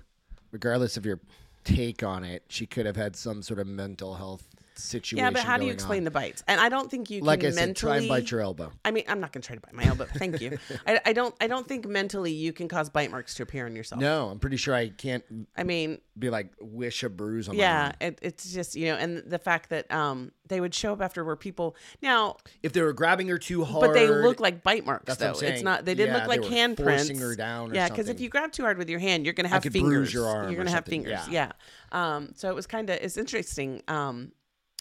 regardless 0.54 0.96
of 0.96 1.06
your 1.06 1.20
take 1.66 2.04
on 2.04 2.24
it, 2.24 2.44
she 2.48 2.66
could 2.66 2.86
have 2.86 2.96
had 2.96 3.18
some 3.18 3.42
sort 3.42 3.60
of 3.60 3.68
mental 3.68 4.16
health 4.16 4.48
situation. 4.84 5.18
Yeah, 5.20 5.30
but 5.32 5.44
how 5.44 5.58
do 5.58 5.66
you 5.66 5.72
explain 5.72 6.00
on. 6.00 6.04
the 6.06 6.12
bites? 6.12 6.44
And 6.48 6.60
I 6.60 6.70
don't 6.70 6.90
think 6.90 7.10
you 7.10 7.22
Like 7.22 7.42
can 7.42 7.50
I 7.50 7.52
said, 7.52 7.66
mentally 7.68 7.92
try 7.92 7.98
and 7.98 8.08
bite 8.10 8.32
your 8.32 8.42
elbow. 8.42 8.72
I 8.84 8.92
mean, 8.92 9.04
I'm 9.08 9.20
not 9.20 9.32
going 9.32 9.42
to 9.42 9.48
try 9.48 9.56
to 9.56 9.62
bite 9.62 9.74
my 9.74 9.84
elbow. 9.86 10.06
Thank 10.16 10.42
you. 10.42 10.58
I, 10.88 11.00
I 11.06 11.14
don't. 11.14 11.34
I 11.42 11.48
don't 11.48 11.68
think 11.68 11.88
mentally 11.88 12.32
you 12.32 12.54
can 12.54 12.68
cause 12.68 12.90
bite 12.90 13.12
marks 13.12 13.36
to 13.36 13.44
appear 13.44 13.66
on 13.66 13.76
yourself. 13.76 14.02
No, 14.02 14.30
I'm 14.30 14.40
pretty 14.40 14.58
sure 14.58 14.74
I 14.74 14.90
can't 14.90 15.24
I 15.56 15.64
mean, 15.64 16.00
be 16.18 16.30
like 16.30 16.52
wish 16.60 17.04
a 17.04 17.10
bruise 17.10 17.48
on 17.50 17.56
my 17.56 17.62
yeah, 17.64 17.92
it, 18.02 18.20
it's 18.22 18.52
just 18.54 18.76
you 18.76 18.88
know, 18.88 18.96
and 18.96 19.24
the 19.26 19.40
fact 19.40 19.70
that 19.70 19.92
um 19.92 20.32
they 20.48 20.60
would 20.60 20.74
show 20.74 20.94
up 20.94 21.02
after 21.02 21.24
where 21.24 21.36
people 21.36 21.76
now, 22.02 22.36
If 22.64 22.74
they 22.74 22.82
were 22.82 22.94
grabbing 22.94 23.28
her 23.28 23.38
too 23.38 23.64
hard, 23.64 23.82
but 23.82 23.94
they 23.94 24.08
look 24.10 24.40
like 24.40 24.64
bite 24.64 24.84
marks 24.86 25.06
That's 25.06 25.20
though. 25.20 25.32
what 25.34 25.44
I'm 25.44 25.54
It's 25.54 25.64
not. 25.64 25.86
They 25.86 25.94
didn't 25.94 26.16
Yeah, 26.16 26.20
look 26.26 26.28
like 26.28 26.42
handprints. 26.42 26.84
forcing 26.98 27.20
her 27.20 27.36
down 27.36 27.72
or 27.72 27.76
yeah, 27.76 27.88
because 27.88 28.10
if 28.10 28.20
you 28.20 28.30
grab 28.30 28.52
too 28.52 28.64
hard 28.64 28.78
with 28.80 28.90
your 28.90 29.00
hand, 29.00 29.26
you're 29.26 29.34
gonna 29.36 29.48
have 29.50 29.62
could 29.62 29.74
fingers. 29.74 29.92
bruise 29.92 30.14
your 30.14 30.28
arm 30.28 30.50
you're 30.52 30.58
gonna 30.58 30.72
have 30.72 30.86
fingers. 30.86 31.12
yeah. 31.30 31.52
Yeah. 31.92 32.16
Um. 32.16 32.32
So 32.36 32.50
it 32.50 32.56
was 32.56 32.66
kind 32.68 32.90
of 32.90 32.98
it's 32.98 33.18
interesting. 33.18 33.82
Um. 33.88 34.32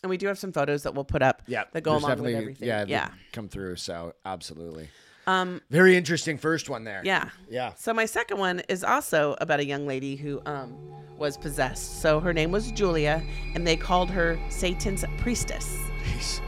And 0.03 0.11
we 0.11 0.17
do 0.17 0.29
have 0.29 0.39
some 0.39 0.53
photos 0.53 0.85
that 0.85 0.95
we'll 0.95 1.05
put 1.05 1.23
up. 1.23 1.43
yeah, 1.47 1.65
That 1.73 1.83
go 1.83 1.97
along 1.97 2.21
with 2.23 2.35
everything. 2.35 2.69
Yeah, 2.69 2.85
Yeah. 2.87 3.09
come 3.33 3.49
through. 3.49 3.77
So 3.77 4.15
absolutely, 4.25 4.89
Um. 5.27 5.61
very 5.71 5.97
interesting 5.97 6.39
first 6.39 6.71
one 6.71 6.85
there. 6.85 7.03
Yeah. 7.05 7.31
yeah. 7.51 7.73
So 7.77 7.93
my 7.93 8.07
second 8.07 8.39
one 8.39 8.61
is 8.69 8.85
also 8.85 9.35
about 9.41 9.59
a 9.61 9.65
young 9.65 9.87
lady 9.89 10.15
who 10.17 10.41
um, 10.47 10.77
was 11.17 11.37
possessed. 11.37 12.01
So 12.01 12.21
her 12.21 12.33
name 12.33 12.53
was 12.53 12.71
Julia, 12.71 13.23
and 13.57 13.67
they 13.67 13.77
called 13.77 14.09
her 14.11 14.39
Satan's 14.51 15.05
priestess. 15.19 15.77
Jeez. 16.05 16.41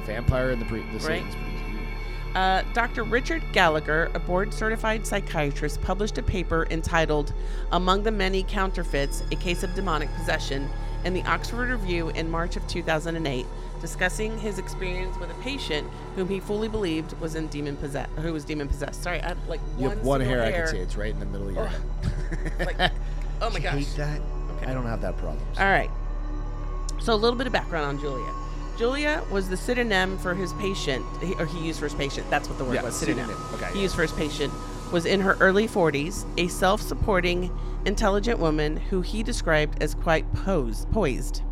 The 0.00 0.06
vampire 0.06 0.50
and 0.50 0.60
the 0.62 0.66
pre- 0.66 0.80
the 0.80 0.86
Right. 0.98 1.02
Satan's 1.02 1.34
priest. 1.34 1.50
Uh, 2.34 2.62
Dr. 2.72 3.04
Richard 3.04 3.44
Gallagher, 3.52 4.10
a 4.14 4.18
board 4.18 4.52
certified 4.52 5.06
psychiatrist, 5.06 5.80
published 5.82 6.18
a 6.18 6.22
paper 6.22 6.66
entitled 6.70 7.32
Among 7.70 8.02
the 8.02 8.10
Many 8.10 8.42
Counterfeits 8.42 9.22
A 9.30 9.36
Case 9.36 9.62
of 9.62 9.72
Demonic 9.74 10.12
Possession 10.16 10.68
in 11.04 11.12
the 11.14 11.22
Oxford 11.24 11.68
Review 11.70 12.08
in 12.10 12.30
March 12.30 12.56
of 12.56 12.66
2008, 12.68 13.46
discussing 13.80 14.38
his 14.38 14.58
experience 14.58 15.16
with 15.18 15.30
a 15.30 15.34
patient 15.42 15.88
whom 16.16 16.28
he 16.28 16.40
fully 16.40 16.68
believed 16.68 17.12
was 17.20 17.34
in 17.34 17.46
demon 17.48 17.76
possessed, 17.76 18.10
who 18.12 18.32
was 18.32 18.44
demon 18.44 18.68
possessed. 18.68 19.02
Sorry, 19.02 19.20
I 19.20 19.28
have 19.28 19.48
like 19.48 19.60
You 19.78 19.88
one, 19.88 19.96
have 19.98 20.06
one 20.06 20.20
single 20.20 20.36
hair, 20.36 20.46
I 20.46 20.50
hair. 20.50 20.64
can 20.66 20.72
see. 20.74 20.78
It's 20.80 20.96
right 20.96 21.12
in 21.12 21.20
the 21.20 21.26
middle 21.26 21.48
of 21.48 21.54
your 21.54 21.66
head. 21.66 21.82
like 22.78 22.92
Oh 23.42 23.50
my 23.50 23.58
gosh. 23.60 23.74
Hate 23.84 23.96
that. 23.96 24.20
Okay. 24.56 24.66
I 24.66 24.74
don't 24.74 24.86
have 24.86 25.00
that 25.02 25.16
problem. 25.18 25.44
All 25.58 25.64
right. 25.66 25.90
So 27.00 27.12
a 27.12 27.16
little 27.16 27.36
bit 27.36 27.46
of 27.46 27.52
background 27.52 27.84
on 27.84 28.00
Julia. 28.00 28.32
Julia 28.78 29.22
was 29.30 29.48
the 29.48 29.56
pseudonym 29.56 30.18
for 30.18 30.34
his 30.34 30.52
patient, 30.54 31.04
or 31.38 31.46
he 31.46 31.64
used 31.66 31.78
for 31.78 31.84
his 31.84 31.94
patient. 31.94 32.28
That's 32.30 32.48
what 32.48 32.58
the 32.58 32.64
word 32.64 32.74
Yeah, 32.74 32.82
was. 32.82 32.96
Pseudonym. 32.98 33.30
Okay, 33.52 33.66
He 33.72 33.76
yeah. 33.76 33.82
used 33.82 33.94
for 33.94 34.02
his 34.02 34.12
patient 34.12 34.52
was 34.94 35.06
in 35.06 35.20
her 35.22 35.36
early 35.40 35.66
40s, 35.66 36.24
a 36.38 36.46
self-supporting, 36.46 37.50
intelligent 37.84 38.38
woman 38.38 38.76
who 38.76 39.00
he 39.00 39.24
described 39.24 39.82
as 39.82 39.92
quite 39.92 40.32
posed, 40.32 40.88
poised. 40.92 41.42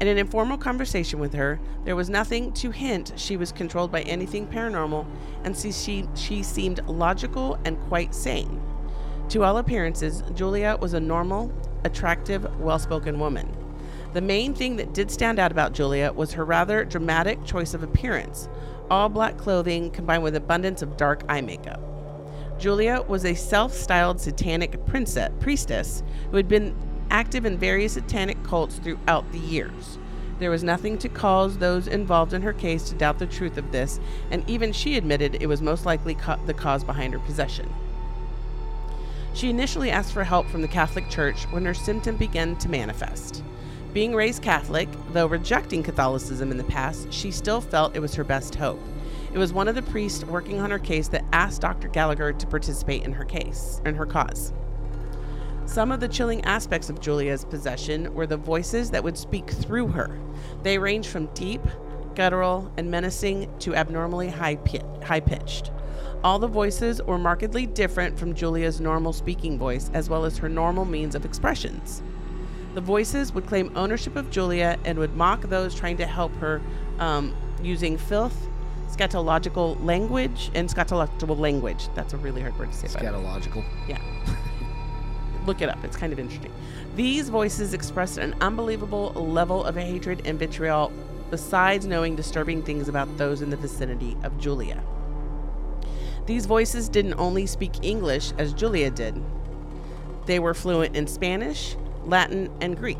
In 0.00 0.08
an 0.08 0.16
informal 0.16 0.56
conversation 0.56 1.18
with 1.18 1.34
her, 1.34 1.60
there 1.84 1.94
was 1.94 2.08
nothing 2.08 2.50
to 2.54 2.70
hint 2.70 3.12
she 3.14 3.36
was 3.36 3.52
controlled 3.52 3.92
by 3.92 4.00
anything 4.02 4.46
paranormal, 4.46 5.04
and 5.44 5.54
she, 5.54 5.70
she, 5.70 6.08
she 6.14 6.42
seemed 6.42 6.82
logical 6.88 7.58
and 7.66 7.78
quite 7.88 8.14
sane. 8.14 8.58
To 9.28 9.44
all 9.44 9.58
appearances, 9.58 10.22
Julia 10.34 10.78
was 10.80 10.94
a 10.94 11.00
normal, 11.00 11.52
attractive, 11.84 12.46
well 12.58 12.78
spoken 12.78 13.20
woman. 13.20 13.54
The 14.14 14.22
main 14.22 14.54
thing 14.54 14.76
that 14.76 14.94
did 14.94 15.10
stand 15.10 15.38
out 15.38 15.52
about 15.52 15.74
Julia 15.74 16.10
was 16.14 16.32
her 16.32 16.44
rather 16.46 16.86
dramatic 16.86 17.44
choice 17.44 17.74
of 17.74 17.82
appearance 17.82 18.48
all 18.90 19.10
black 19.10 19.36
clothing 19.36 19.90
combined 19.90 20.22
with 20.22 20.34
abundance 20.34 20.80
of 20.80 20.96
dark 20.96 21.22
eye 21.28 21.42
makeup. 21.42 21.97
Julia 22.58 23.02
was 23.06 23.24
a 23.24 23.34
self 23.34 23.72
styled 23.72 24.20
satanic 24.20 24.84
princess, 24.86 25.30
priestess 25.40 26.02
who 26.30 26.36
had 26.36 26.48
been 26.48 26.74
active 27.10 27.46
in 27.46 27.56
various 27.56 27.92
satanic 27.92 28.42
cults 28.42 28.76
throughout 28.78 29.30
the 29.32 29.38
years. 29.38 29.98
There 30.40 30.50
was 30.50 30.64
nothing 30.64 30.98
to 30.98 31.08
cause 31.08 31.58
those 31.58 31.86
involved 31.86 32.32
in 32.32 32.42
her 32.42 32.52
case 32.52 32.88
to 32.88 32.94
doubt 32.94 33.18
the 33.18 33.26
truth 33.26 33.58
of 33.58 33.72
this, 33.72 33.98
and 34.30 34.48
even 34.48 34.72
she 34.72 34.96
admitted 34.96 35.36
it 35.40 35.46
was 35.46 35.62
most 35.62 35.86
likely 35.86 36.16
the 36.46 36.54
cause 36.54 36.84
behind 36.84 37.12
her 37.12 37.18
possession. 37.20 37.72
She 39.34 39.50
initially 39.50 39.90
asked 39.90 40.12
for 40.12 40.24
help 40.24 40.48
from 40.48 40.62
the 40.62 40.68
Catholic 40.68 41.08
Church 41.08 41.44
when 41.50 41.64
her 41.64 41.74
symptom 41.74 42.16
began 42.16 42.56
to 42.56 42.68
manifest. 42.68 43.42
Being 43.92 44.14
raised 44.14 44.42
Catholic, 44.42 44.88
though 45.12 45.26
rejecting 45.26 45.82
Catholicism 45.82 46.50
in 46.50 46.56
the 46.56 46.64
past, 46.64 47.12
she 47.12 47.30
still 47.30 47.60
felt 47.60 47.96
it 47.96 48.00
was 48.00 48.14
her 48.14 48.24
best 48.24 48.54
hope. 48.56 48.80
It 49.32 49.38
was 49.38 49.52
one 49.52 49.68
of 49.68 49.74
the 49.74 49.82
priests 49.82 50.24
working 50.24 50.60
on 50.60 50.70
her 50.70 50.78
case 50.78 51.08
that 51.08 51.24
asked 51.32 51.60
Dr. 51.60 51.88
Gallagher 51.88 52.32
to 52.32 52.46
participate 52.46 53.04
in 53.04 53.12
her 53.12 53.24
case, 53.24 53.80
in 53.84 53.94
her 53.94 54.06
cause. 54.06 54.52
Some 55.66 55.92
of 55.92 56.00
the 56.00 56.08
chilling 56.08 56.42
aspects 56.46 56.88
of 56.88 57.00
Julia's 57.00 57.44
possession 57.44 58.12
were 58.14 58.26
the 58.26 58.38
voices 58.38 58.90
that 58.90 59.04
would 59.04 59.18
speak 59.18 59.50
through 59.50 59.88
her. 59.88 60.18
They 60.62 60.78
ranged 60.78 61.10
from 61.10 61.26
deep, 61.34 61.60
guttural, 62.14 62.72
and 62.78 62.90
menacing 62.90 63.52
to 63.60 63.74
abnormally 63.74 64.30
high 64.30 64.58
high 65.04 65.20
pitched. 65.20 65.70
All 66.24 66.38
the 66.38 66.48
voices 66.48 67.02
were 67.02 67.18
markedly 67.18 67.66
different 67.66 68.18
from 68.18 68.34
Julia's 68.34 68.80
normal 68.80 69.12
speaking 69.12 69.58
voice, 69.58 69.90
as 69.92 70.08
well 70.08 70.24
as 70.24 70.38
her 70.38 70.48
normal 70.48 70.84
means 70.86 71.14
of 71.14 71.24
expressions. 71.24 72.02
The 72.74 72.80
voices 72.80 73.32
would 73.34 73.46
claim 73.46 73.70
ownership 73.76 74.16
of 74.16 74.30
Julia 74.30 74.78
and 74.84 74.98
would 74.98 75.14
mock 75.16 75.42
those 75.42 75.74
trying 75.74 75.98
to 75.98 76.06
help 76.06 76.34
her 76.36 76.62
um, 76.98 77.36
using 77.62 77.98
filth, 77.98 78.47
scatological 78.88 79.82
language, 79.84 80.50
and 80.54 80.68
scatological 80.68 81.38
language. 81.38 81.88
That's 81.94 82.14
a 82.14 82.16
really 82.16 82.40
hard 82.40 82.58
word 82.58 82.72
to 82.72 82.76
say. 82.76 82.88
by 82.92 83.10
the 83.10 83.18
way. 83.18 83.24
Scatological. 83.24 83.64
Yeah. 83.86 83.98
Look 85.46 85.62
it 85.62 85.68
up. 85.68 85.82
It's 85.84 85.96
kind 85.96 86.12
of 86.12 86.18
interesting. 86.18 86.52
These 86.96 87.28
voices 87.28 87.74
expressed 87.74 88.18
an 88.18 88.34
unbelievable 88.40 89.12
level 89.12 89.64
of 89.64 89.76
hatred 89.76 90.22
and 90.24 90.38
vitriol, 90.38 90.92
besides 91.30 91.86
knowing 91.86 92.16
disturbing 92.16 92.62
things 92.62 92.88
about 92.88 93.16
those 93.16 93.42
in 93.42 93.50
the 93.50 93.56
vicinity 93.56 94.16
of 94.24 94.36
Julia. 94.38 94.82
These 96.26 96.46
voices 96.46 96.88
didn't 96.88 97.14
only 97.14 97.46
speak 97.46 97.72
English 97.82 98.32
as 98.36 98.52
Julia 98.52 98.90
did, 98.90 99.22
they 100.28 100.38
were 100.38 100.52
fluent 100.52 100.94
in 100.94 101.06
Spanish, 101.06 101.74
Latin, 102.04 102.50
and 102.60 102.76
Greek. 102.76 102.98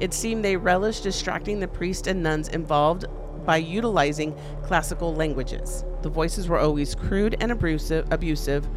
It 0.00 0.14
seemed 0.14 0.42
they 0.42 0.56
relished 0.56 1.02
distracting 1.02 1.60
the 1.60 1.68
priests 1.68 2.08
and 2.08 2.22
nuns 2.22 2.48
involved 2.48 3.04
by 3.48 3.56
utilizing 3.56 4.36
classical 4.62 5.14
languages. 5.14 5.82
The 6.02 6.10
voices 6.10 6.48
were 6.48 6.58
always 6.58 6.94
crude 6.94 7.34
and 7.40 7.50
abusive, 7.50 8.06
abusive 8.12 8.68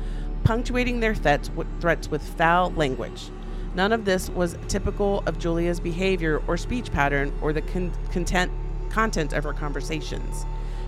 punctuating 0.46 1.01
their 1.01 1.13
threats 1.13 1.50
with, 1.50 1.68
threats 1.82 2.10
with 2.10 2.24
foul 2.38 2.72
language. 2.72 3.32
None 3.75 3.92
of 3.92 4.06
this 4.06 4.30
was 4.30 4.58
typical 4.70 5.24
of 5.25 5.38
Julia's 5.38 5.82
behavior 5.82 6.42
or 6.48 6.56
speech 6.56 6.90
pattern 6.90 7.38
or 7.42 7.51
the 7.51 7.62
con- 7.63 7.92
content, 8.13 8.50
content 8.90 9.34
of 9.34 9.44
her 9.44 9.51
conversations. 9.51 10.46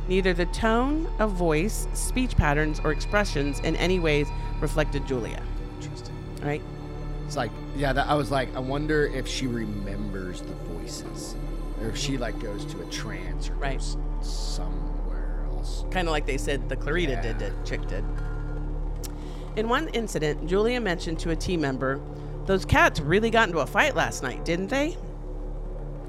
Neither 0.08 0.34
the 0.34 0.46
tone 0.46 1.10
of 1.20 1.32
voice, 1.32 1.90
speech 1.94 2.38
patterns, 2.38 2.80
or 2.86 2.94
expressions 2.94 3.60
in 3.60 3.75
any 3.75 4.00
ways 4.00 4.30
reflected 4.62 5.06
Julia. 5.06 5.44
Interesting. 5.82 6.16
Right? 6.42 6.62
It's 7.25 7.36
like, 7.36 7.52
yeah, 7.75 7.92
that, 7.92 8.08
I 8.08 8.16
was 8.16 8.32
like, 8.32 8.56
I 8.56 8.60
wonder 8.60 9.08
if 9.08 9.28
she 9.28 9.46
remembers 9.46 10.40
the 10.40 10.54
voices, 10.74 11.36
or 11.84 11.90
if 11.90 11.98
she 11.98 12.13
mm-hmm. 12.13 12.22
like 12.22 12.40
goes 12.40 12.66
to 12.66 12.82
a 12.82 12.86
trance 12.86 13.50
or 13.50 13.54
Right. 13.56 13.78
goes 13.78 13.98
somewhere 14.22 15.46
else. 15.52 15.86
kind 15.92 16.08
of 16.08 16.12
like 16.12 16.25
they 16.25 16.38
said 16.38 16.70
the 16.70 16.75
Clarita 16.75 17.18
did, 17.22 17.40
Yeah. 17.40 17.50
the 17.50 17.54
chick 17.66 17.86
did. 17.88 18.04
In 19.56 19.70
one 19.70 19.90
incident, 19.90 20.48
Julia 20.48 20.82
mentioned 20.82 21.20
to 21.20 21.30
a 21.32 21.36
team 21.36 21.62
member, 21.62 22.02
Those 22.46 22.66
cats 22.66 23.00
really 23.00 23.30
got 23.30 23.48
into 23.48 23.60
a 23.60 23.66
fight 23.66 23.96
last 23.96 24.22
night, 24.22 24.44
didn't 24.44 24.68
they? 24.68 24.98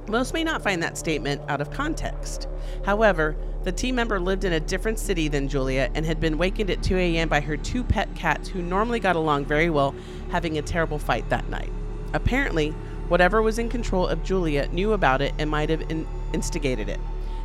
Most 0.08 0.34
may 0.34 0.42
not 0.42 0.62
find 0.62 0.82
that 0.82 0.98
statement 0.98 1.40
out 1.48 1.60
of 1.60 1.70
context. 1.70 2.48
However, 2.84 3.36
the 3.62 3.72
team 3.72 3.94
member 3.94 4.20
lived 4.20 4.44
in 4.44 4.52
a 4.52 4.60
different 4.60 4.98
city 4.98 5.28
than 5.28 5.48
Julia 5.48 5.90
and 5.94 6.04
had 6.04 6.20
been 6.20 6.36
wakened 6.36 6.70
at 6.70 6.82
2 6.82 6.96
a.m. 6.96 7.28
by 7.28 7.40
her 7.40 7.56
two 7.56 7.82
pet 7.84 8.14
cats 8.14 8.48
who 8.48 8.60
normally 8.60 9.00
got 9.00 9.16
along 9.16 9.46
very 9.46 9.70
well, 9.70 9.94
having 10.30 10.58
a 10.58 10.62
terrible 10.62 10.98
fight 10.98 11.28
that 11.30 11.48
night. 11.48 11.70
Apparently, 12.12 12.74
whatever 13.14 13.40
was 13.40 13.60
in 13.60 13.68
control 13.68 14.08
of 14.08 14.24
Julia 14.24 14.66
knew 14.72 14.92
about 14.92 15.22
it 15.22 15.32
and 15.38 15.48
might 15.48 15.70
have 15.70 15.88
in- 15.88 16.04
instigated 16.32 16.88
it. 16.88 16.98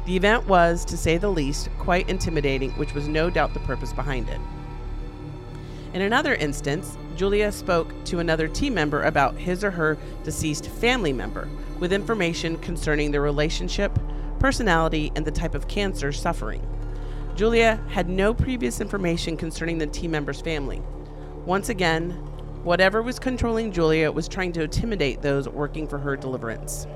The 0.07 0.17
event 0.17 0.47
was, 0.47 0.83
to 0.85 0.97
say 0.97 1.19
the 1.19 1.29
least, 1.29 1.69
quite 1.77 2.09
intimidating, 2.09 2.71
which 2.71 2.95
was 2.95 3.07
no 3.07 3.29
doubt 3.29 3.53
the 3.53 3.59
purpose 3.59 3.93
behind 3.93 4.29
it. 4.29 4.39
In 5.93 6.01
another 6.01 6.33
instance, 6.33 6.97
Julia 7.15 7.51
spoke 7.51 7.93
to 8.05 8.17
another 8.17 8.47
team 8.47 8.73
member 8.73 9.03
about 9.03 9.37
his 9.37 9.63
or 9.63 9.69
her 9.69 9.99
deceased 10.23 10.67
family 10.67 11.13
member 11.13 11.47
with 11.77 11.93
information 11.93 12.57
concerning 12.57 13.11
their 13.11 13.21
relationship, 13.21 13.91
personality, 14.39 15.11
and 15.15 15.23
the 15.23 15.29
type 15.29 15.53
of 15.53 15.67
cancer 15.67 16.11
suffering. 16.11 16.67
Julia 17.35 17.79
had 17.89 18.09
no 18.09 18.33
previous 18.33 18.81
information 18.81 19.37
concerning 19.37 19.77
the 19.77 19.85
team 19.85 20.09
member's 20.09 20.41
family. 20.41 20.81
Once 21.45 21.69
again, 21.69 22.28
whatever 22.63 23.01
was 23.01 23.19
controlling 23.19 23.71
Julia 23.71 24.11
was 24.11 24.27
trying 24.27 24.51
to 24.53 24.63
intimidate 24.63 25.21
those 25.21 25.47
working 25.47 25.87
for 25.87 25.97
her 25.97 26.15
deliverance. 26.15 26.87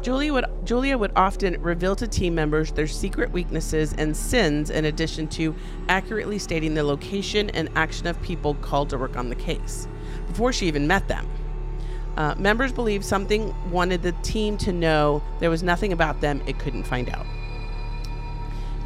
Julia 0.00 0.32
would, 0.32 0.44
Julia 0.64 0.96
would 0.96 1.12
often 1.16 1.60
reveal 1.60 1.96
to 1.96 2.06
team 2.06 2.34
members 2.34 2.70
their 2.70 2.86
secret 2.86 3.32
weaknesses 3.32 3.94
and 3.98 4.16
sins 4.16 4.70
in 4.70 4.84
addition 4.84 5.26
to 5.28 5.54
accurately 5.88 6.38
stating 6.38 6.74
the 6.74 6.84
location 6.84 7.50
and 7.50 7.68
action 7.74 8.06
of 8.06 8.20
people 8.22 8.54
called 8.54 8.90
to 8.90 8.98
work 8.98 9.16
on 9.16 9.28
the 9.28 9.34
case 9.34 9.88
before 10.28 10.52
she 10.52 10.66
even 10.66 10.86
met 10.86 11.08
them. 11.08 11.28
Uh, 12.16 12.34
members 12.36 12.72
believed 12.72 13.04
something 13.04 13.54
wanted 13.70 14.02
the 14.02 14.12
team 14.22 14.56
to 14.58 14.72
know 14.72 15.22
there 15.40 15.50
was 15.50 15.62
nothing 15.62 15.92
about 15.92 16.20
them 16.20 16.42
it 16.46 16.58
couldn't 16.58 16.84
find 16.84 17.08
out. 17.10 17.26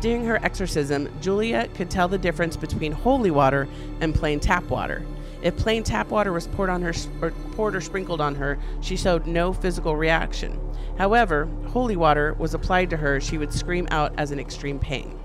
During 0.01 0.25
her 0.25 0.37
exorcism, 0.45 1.09
Julia 1.21 1.69
could 1.75 1.89
tell 1.89 2.09
the 2.09 2.19
difference 2.19 2.57
between 2.57 2.91
holy 2.91 3.31
water 3.31 3.69
and 4.01 4.15
plain 4.15 4.41
tap 4.41 4.65
water. 4.65 5.07
If 5.43 5.57
plain 5.57 5.83
tap 5.83 6.09
water 6.09 6.33
was 6.33 6.47
poured 6.47 6.71
on 6.71 6.83
her 6.83 6.93
or 7.21 7.33
poured 7.53 7.75
or 7.75 7.81
sprinkled 7.81 8.21
on 8.21 8.37
her, 8.37 8.59
she 8.81 8.97
showed 8.97 9.27
no 9.27 9.53
physical 9.53 9.97
reaction. 9.97 10.59
However, 10.99 11.49
holy 11.69 11.97
water 11.97 12.35
was 12.39 12.55
applied 12.55 12.91
to 12.91 12.97
her, 12.97 13.21
she 13.21 13.39
would 13.39 13.53
scream 13.53 13.89
out 13.91 14.13
as 14.17 14.31
in 14.31 14.39
extreme 14.39 14.79
pain. 14.79 15.19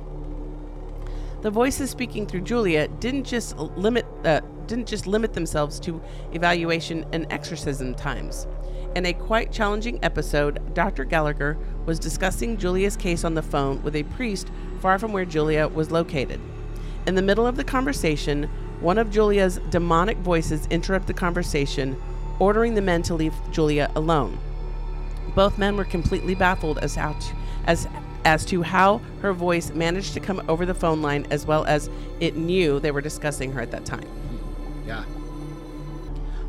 The 1.42 1.52
voices 1.52 1.92
speaking 1.92 2.26
through 2.26 2.42
Julia 2.42 2.88
didn't 2.88 3.26
just 3.26 3.56
limit 3.58 4.06
uh, 4.26 4.42
didn't 4.66 4.88
just 4.88 5.08
limit 5.08 5.34
themselves 5.34 5.80
to 5.82 6.02
evaluation 6.34 7.06
and 7.14 7.26
exorcism 7.30 7.94
times. 7.96 8.48
In 8.96 9.06
a 9.06 9.14
quite 9.14 9.52
challenging 9.52 10.00
episode, 10.04 10.74
Dr. 10.74 11.06
Gallagher 11.06 11.58
was 11.86 12.00
discussing 12.00 12.58
Julia's 12.58 12.98
case 12.98 13.24
on 13.24 13.34
the 13.34 13.42
phone 13.42 13.82
with 13.84 13.96
a 13.96 14.04
priest 14.04 14.50
far 14.80 14.98
from 15.00 15.14
where 15.14 15.26
Julia 15.26 15.68
was 15.68 15.92
located. 15.92 16.42
In 17.06 17.16
the 17.16 17.22
middle 17.22 17.48
of 17.48 17.56
the 17.56 17.64
conversation, 17.64 18.50
one 18.80 18.98
of 18.98 19.12
Julia's 19.12 19.60
demonic 19.70 20.18
voices 20.18 20.68
interrupted 20.68 21.08
the 21.08 21.20
conversation, 21.20 22.02
ordering 22.40 22.76
the 22.76 22.82
men 22.82 23.02
to 23.04 23.16
leave 23.16 23.34
Julia 23.52 23.92
alone. 23.96 24.38
Both 25.36 25.58
men 25.58 25.78
were 25.78 25.86
completely 25.86 26.36
baffled 26.36 26.80
as 26.80 26.96
how 26.96 27.14
to, 27.14 27.36
as 27.66 27.88
as 28.26 28.44
to 28.44 28.62
how 28.62 28.98
her 29.22 29.32
voice 29.32 29.72
managed 29.72 30.14
to 30.14 30.20
come 30.20 30.44
over 30.50 30.66
the 30.66 30.74
phone 30.74 31.02
line 31.02 31.26
as 31.32 31.46
well 31.46 31.64
as 31.64 31.90
it 32.20 32.36
knew 32.36 32.78
they 32.78 32.92
were 32.92 33.00
discussing 33.00 33.54
her 33.54 33.62
at 33.62 33.72
that 33.72 33.86
time. 33.86 34.06
Yeah. 34.86 35.04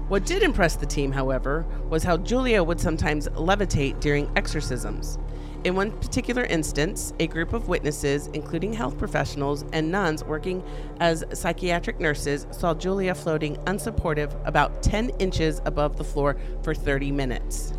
What 0.09 0.27
did 0.27 0.43
impress 0.43 0.75
the 0.75 0.87
team, 0.87 1.13
however, 1.13 1.65
was 1.89 2.03
how 2.03 2.17
Julia 2.17 2.65
would 2.65 2.81
sometimes 2.81 3.29
levitate 3.29 4.01
during 4.01 4.29
exorcisms. 4.35 5.19
In 5.65 5.75
one 5.75 5.91
particular 5.91 6.45
instance, 6.45 7.12
a 7.19 7.27
group 7.27 7.53
of 7.53 7.67
witnesses, 7.67 8.29
including 8.29 8.73
health 8.73 8.97
professionals 8.97 9.65
and 9.73 9.91
nuns 9.91 10.23
working 10.23 10.62
as 11.00 11.25
psychiatric 11.33 11.99
nurses, 11.99 12.47
saw 12.53 12.75
Julia 12.75 13.12
floating 13.12 13.57
unsupportive 13.67 14.35
about 14.47 14.85
10 14.85 15.11
inches 15.19 15.61
above 15.65 15.97
the 15.97 16.05
floor 16.05 16.37
for 16.62 16.75
30 16.75 17.11
minutes. 17.11 17.73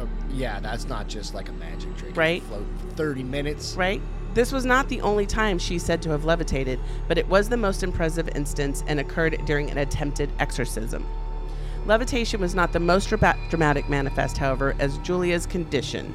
Oh, 0.00 0.08
yeah, 0.32 0.58
that's 0.58 0.86
not 0.86 1.06
just 1.06 1.32
like 1.32 1.48
a 1.48 1.52
magic 1.52 1.96
trick. 1.96 2.16
Right. 2.16 2.42
Float 2.42 2.66
for 2.80 2.90
30 2.96 3.22
minutes. 3.22 3.74
Right? 3.76 4.02
This 4.34 4.50
was 4.50 4.66
not 4.66 4.88
the 4.88 5.00
only 5.02 5.26
time 5.26 5.58
she's 5.58 5.84
said 5.84 6.02
to 6.02 6.10
have 6.10 6.24
levitated, 6.24 6.80
but 7.06 7.18
it 7.18 7.28
was 7.28 7.48
the 7.48 7.56
most 7.56 7.84
impressive 7.84 8.28
instance 8.34 8.82
and 8.88 8.98
occurred 8.98 9.40
during 9.46 9.70
an 9.70 9.78
attempted 9.78 10.30
exorcism. 10.40 11.06
Levitation 11.86 12.40
was 12.40 12.54
not 12.54 12.72
the 12.72 12.80
most 12.80 13.08
dra- 13.08 13.38
dramatic 13.48 13.88
manifest, 13.88 14.36
however, 14.36 14.74
as 14.80 14.98
Julia's 14.98 15.46
condition. 15.46 16.12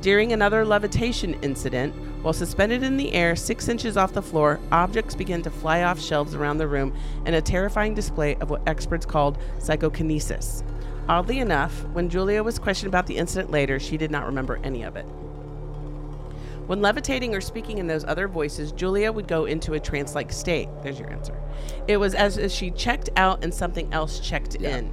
During 0.00 0.32
another 0.32 0.64
levitation 0.64 1.34
incident, 1.42 1.92
while 2.22 2.32
suspended 2.32 2.84
in 2.84 2.96
the 2.96 3.12
air 3.12 3.34
six 3.34 3.68
inches 3.68 3.96
off 3.96 4.12
the 4.12 4.22
floor, 4.22 4.60
objects 4.70 5.16
began 5.16 5.42
to 5.42 5.50
fly 5.50 5.82
off 5.82 6.00
shelves 6.00 6.36
around 6.36 6.58
the 6.58 6.68
room 6.68 6.94
in 7.26 7.34
a 7.34 7.42
terrifying 7.42 7.94
display 7.94 8.36
of 8.36 8.48
what 8.50 8.62
experts 8.68 9.04
called 9.04 9.38
psychokinesis. 9.58 10.62
Oddly 11.08 11.40
enough, 11.40 11.84
when 11.92 12.08
Julia 12.08 12.44
was 12.44 12.60
questioned 12.60 12.88
about 12.88 13.08
the 13.08 13.16
incident 13.16 13.50
later, 13.50 13.80
she 13.80 13.96
did 13.96 14.12
not 14.12 14.26
remember 14.26 14.60
any 14.62 14.84
of 14.84 14.94
it. 14.94 15.06
When 16.68 16.80
levitating 16.82 17.34
or 17.34 17.40
speaking 17.40 17.78
in 17.78 17.86
those 17.88 18.04
other 18.04 18.28
voices, 18.28 18.70
Julia 18.72 19.10
would 19.10 19.26
go 19.26 19.46
into 19.46 19.72
a 19.72 19.80
trance 19.80 20.14
like 20.14 20.30
state. 20.30 20.68
There's 20.82 21.00
your 21.00 21.10
answer. 21.10 21.34
It 21.88 21.96
was 21.96 22.14
as 22.14 22.36
if 22.36 22.52
she 22.52 22.70
checked 22.70 23.08
out 23.16 23.42
and 23.42 23.52
something 23.52 23.92
else 23.92 24.20
checked 24.20 24.58
Yeah. 24.60 24.76
in. 24.76 24.90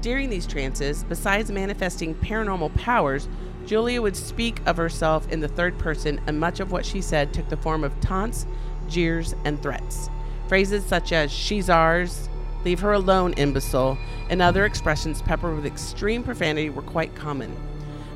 During 0.00 0.30
these 0.30 0.46
trances, 0.46 1.02
besides 1.02 1.50
manifesting 1.50 2.14
paranormal 2.14 2.74
powers, 2.76 3.28
Julia 3.66 4.00
would 4.00 4.16
speak 4.16 4.60
of 4.64 4.76
herself 4.76 5.30
in 5.30 5.40
the 5.40 5.48
third 5.48 5.76
person, 5.78 6.20
and 6.26 6.38
much 6.38 6.60
of 6.60 6.70
what 6.70 6.86
she 6.86 7.00
said 7.00 7.34
took 7.34 7.48
the 7.48 7.56
form 7.56 7.82
of 7.84 8.00
taunts, 8.00 8.46
jeers, 8.88 9.34
and 9.44 9.60
threats. 9.60 10.08
Phrases 10.46 10.84
such 10.84 11.12
as, 11.12 11.32
she's 11.32 11.68
ours, 11.68 12.28
leave 12.64 12.80
her 12.80 12.92
alone, 12.92 13.32
imbecile, 13.34 13.98
and 14.30 14.40
other 14.40 14.64
expressions 14.64 15.20
peppered 15.20 15.56
with 15.56 15.66
extreme 15.66 16.22
profanity 16.22 16.70
were 16.70 16.82
quite 16.82 17.14
common. 17.14 17.54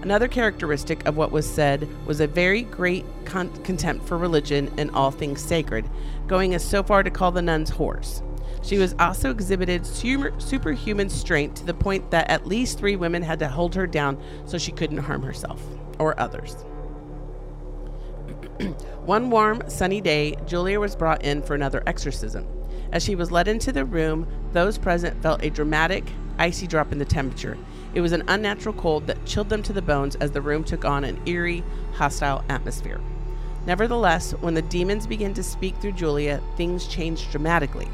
Another 0.02 0.28
characteristic 0.28 1.04
of 1.06 1.16
what 1.16 1.30
was 1.30 1.48
said 1.48 1.88
was 2.06 2.20
a 2.20 2.26
very 2.26 2.62
great 2.62 3.04
con- 3.24 3.52
contempt 3.62 4.06
for 4.06 4.16
religion 4.16 4.72
and 4.78 4.90
all 4.92 5.10
things 5.10 5.40
sacred, 5.42 5.84
going 6.26 6.54
as 6.54 6.64
so 6.64 6.82
far 6.82 7.02
to 7.02 7.10
call 7.10 7.32
the 7.32 7.42
nuns 7.42 7.70
whores. 7.72 8.22
She 8.62 8.78
was 8.78 8.94
also 8.98 9.30
exhibited 9.30 9.84
super- 9.84 10.38
superhuman 10.38 11.08
strength 11.10 11.56
to 11.56 11.66
the 11.66 11.74
point 11.74 12.10
that 12.12 12.30
at 12.30 12.46
least 12.46 12.78
three 12.78 12.96
women 12.96 13.22
had 13.22 13.40
to 13.40 13.48
hold 13.48 13.74
her 13.74 13.86
down 13.86 14.22
so 14.46 14.56
she 14.56 14.72
couldn't 14.72 14.98
harm 14.98 15.22
herself 15.22 15.60
or 15.98 16.18
others. 16.18 16.54
One 19.04 19.30
warm, 19.30 19.62
sunny 19.68 20.00
day, 20.00 20.36
Julia 20.46 20.78
was 20.78 20.94
brought 20.94 21.24
in 21.24 21.42
for 21.42 21.54
another 21.54 21.82
exorcism. 21.86 22.46
As 22.92 23.02
she 23.02 23.14
was 23.16 23.32
led 23.32 23.48
into 23.48 23.72
the 23.72 23.84
room, 23.84 24.28
those 24.52 24.78
present 24.78 25.20
felt 25.22 25.42
a 25.42 25.50
dramatic, 25.50 26.04
icy 26.38 26.66
drop 26.66 26.92
in 26.92 26.98
the 26.98 27.04
temperature. 27.04 27.58
It 27.94 28.00
was 28.00 28.12
an 28.12 28.22
unnatural 28.28 28.74
cold 28.74 29.06
that 29.06 29.24
chilled 29.26 29.48
them 29.48 29.62
to 29.64 29.72
the 29.72 29.82
bones 29.82 30.14
as 30.16 30.30
the 30.30 30.40
room 30.40 30.62
took 30.62 30.84
on 30.84 31.04
an 31.04 31.20
eerie, 31.26 31.64
hostile 31.94 32.44
atmosphere. 32.48 33.00
Nevertheless, 33.66 34.32
when 34.40 34.54
the 34.54 34.62
demons 34.62 35.06
began 35.06 35.34
to 35.34 35.42
speak 35.42 35.76
through 35.76 35.92
Julia, 35.92 36.42
things 36.56 36.86
changed 36.86 37.30
dramatically. 37.30 37.88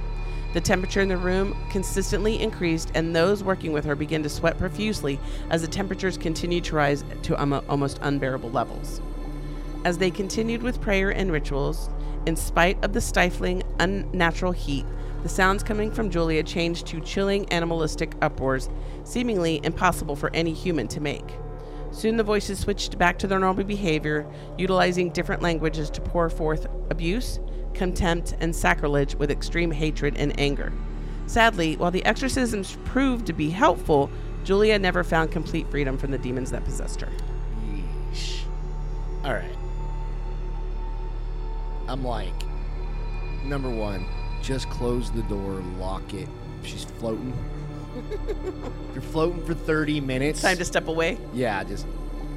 The 0.54 0.60
temperature 0.60 1.00
in 1.00 1.08
the 1.08 1.16
room 1.16 1.56
consistently 1.70 2.40
increased, 2.40 2.90
and 2.94 3.14
those 3.14 3.44
working 3.44 3.72
with 3.72 3.84
her 3.84 3.94
began 3.94 4.22
to 4.22 4.28
sweat 4.28 4.58
profusely 4.58 5.20
as 5.50 5.60
the 5.60 5.68
temperatures 5.68 6.16
continued 6.16 6.64
to 6.64 6.76
rise 6.76 7.04
to 7.24 7.36
almo- 7.36 7.64
almost 7.68 7.98
unbearable 8.00 8.50
levels. 8.50 9.02
As 9.84 9.98
they 9.98 10.10
continued 10.10 10.62
with 10.62 10.80
prayer 10.80 11.10
and 11.10 11.30
rituals, 11.30 11.90
in 12.26 12.34
spite 12.34 12.82
of 12.82 12.92
the 12.92 13.00
stifling, 13.00 13.62
unnatural 13.78 14.52
heat, 14.52 14.86
the 15.22 15.28
sounds 15.28 15.62
coming 15.62 15.90
from 15.90 16.10
Julia 16.10 16.42
changed 16.42 16.86
to 16.88 17.00
chilling, 17.00 17.50
animalistic 17.52 18.14
uproars, 18.22 18.68
seemingly 19.04 19.60
impossible 19.64 20.16
for 20.16 20.30
any 20.34 20.52
human 20.52 20.88
to 20.88 21.00
make. 21.00 21.28
Soon 21.90 22.16
the 22.16 22.22
voices 22.22 22.58
switched 22.58 22.98
back 22.98 23.18
to 23.18 23.26
their 23.26 23.38
normal 23.38 23.64
behavior, 23.64 24.26
utilizing 24.56 25.10
different 25.10 25.42
languages 25.42 25.90
to 25.90 26.00
pour 26.00 26.30
forth 26.30 26.66
abuse, 26.90 27.40
contempt, 27.78 28.34
and 28.40 28.54
sacrilege 28.54 29.14
with 29.14 29.30
extreme 29.30 29.70
hatred 29.70 30.16
and 30.18 30.38
anger. 30.38 30.72
Sadly, 31.26 31.76
while 31.76 31.90
the 31.90 32.04
exorcisms 32.04 32.76
proved 32.84 33.26
to 33.26 33.32
be 33.32 33.48
helpful, 33.50 34.10
Julia 34.44 34.78
never 34.78 35.04
found 35.04 35.30
complete 35.30 35.66
freedom 35.70 35.96
from 35.96 36.10
the 36.10 36.18
demons 36.18 36.50
that 36.50 36.64
possessed 36.64 37.00
her. 37.00 37.08
Yeesh. 38.12 38.42
All 39.24 39.32
right. 39.32 39.56
I'm 41.86 42.04
like, 42.04 42.34
number 43.44 43.70
one, 43.70 44.04
just 44.42 44.68
close 44.68 45.10
the 45.10 45.22
door, 45.22 45.62
lock 45.78 46.12
it. 46.14 46.28
She's 46.62 46.84
floating. 46.84 47.32
If 47.96 48.94
You're 48.94 49.02
floating 49.02 49.44
for 49.44 49.54
30 49.54 50.00
minutes. 50.00 50.42
Time 50.42 50.58
to 50.58 50.64
step 50.64 50.88
away. 50.88 51.18
yeah, 51.32 51.64
just 51.64 51.86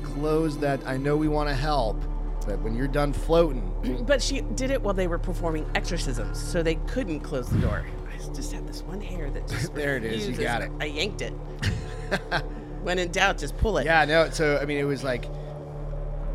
close 0.03 0.57
that. 0.59 0.85
I 0.85 0.97
know 0.97 1.17
we 1.17 1.27
want 1.27 1.49
to 1.49 1.55
help, 1.55 1.97
but 2.45 2.59
when 2.61 2.75
you're 2.75 2.87
done 2.87 3.13
floating, 3.13 4.03
But 4.07 4.21
she 4.21 4.41
did 4.41 4.71
it 4.71 4.81
while 4.81 4.93
they 4.93 5.07
were 5.07 5.19
performing 5.19 5.65
exorcisms, 5.75 6.39
so 6.41 6.61
they 6.63 6.75
couldn't 6.87 7.19
close 7.21 7.47
the 7.49 7.59
door. 7.59 7.85
I 8.11 8.33
just 8.33 8.51
had 8.53 8.67
this 8.67 8.81
one 8.83 9.01
hair 9.01 9.29
that 9.31 9.47
just 9.47 9.73
There 9.75 9.97
it 9.97 10.03
is, 10.03 10.27
you 10.27 10.35
got 10.35 10.61
it. 10.61 10.71
I 10.79 10.85
yanked 10.85 11.21
it. 11.21 11.31
when 12.83 12.99
in 12.99 13.11
doubt, 13.11 13.37
just 13.37 13.57
pull 13.57 13.77
it. 13.77 13.85
yeah, 13.85 14.05
no. 14.05 14.29
So 14.29 14.57
I 14.61 14.65
mean, 14.65 14.77
it 14.77 14.83
was 14.83 15.03
like, 15.03 15.25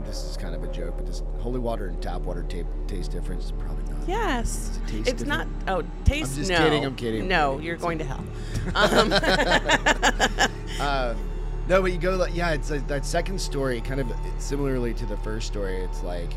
this 0.05 0.23
is 0.25 0.37
kind 0.37 0.55
of 0.55 0.63
a 0.63 0.69
joke, 0.73 0.95
but 0.97 1.07
this 1.07 1.23
holy 1.39 1.59
water 1.59 1.87
and 1.89 2.01
tap 2.03 2.23
water 2.23 2.45
ta- 2.49 2.69
taste 2.87 3.11
different? 3.13 3.41
It's 3.43 3.51
probably 3.53 3.85
not. 3.93 4.09
Yes. 4.09 4.79
It 4.85 4.91
taste 4.91 5.09
it's 5.09 5.25
not. 5.25 5.47
Oh, 5.67 5.83
taste. 6.05 6.33
I'm 6.33 6.39
just 6.39 6.51
no. 6.51 6.59
kidding, 6.59 6.85
I'm 6.85 6.95
kidding, 6.97 7.23
I'm 7.23 7.29
No, 7.29 7.51
kidding. 7.53 7.67
you're 7.67 7.75
It's 7.75 7.83
going 7.85 7.99
to 7.99 8.05
hell. 8.05 8.25
Um, 8.75 9.13
Um, 10.81 11.17
no, 11.69 11.83
but 11.83 11.93
you 11.93 11.99
go 11.99 12.17
like, 12.17 12.35
yeah, 12.35 12.51
it's 12.53 12.71
like 12.71 12.87
that 12.89 13.05
second 13.05 13.41
story, 13.41 13.81
kind 13.81 14.01
of 14.01 14.13
similarly 14.39 14.95
to 14.95 15.07
the 15.07 15.17
first 15.19 15.47
story. 15.47 15.77
It's 15.79 16.03
like 16.03 16.31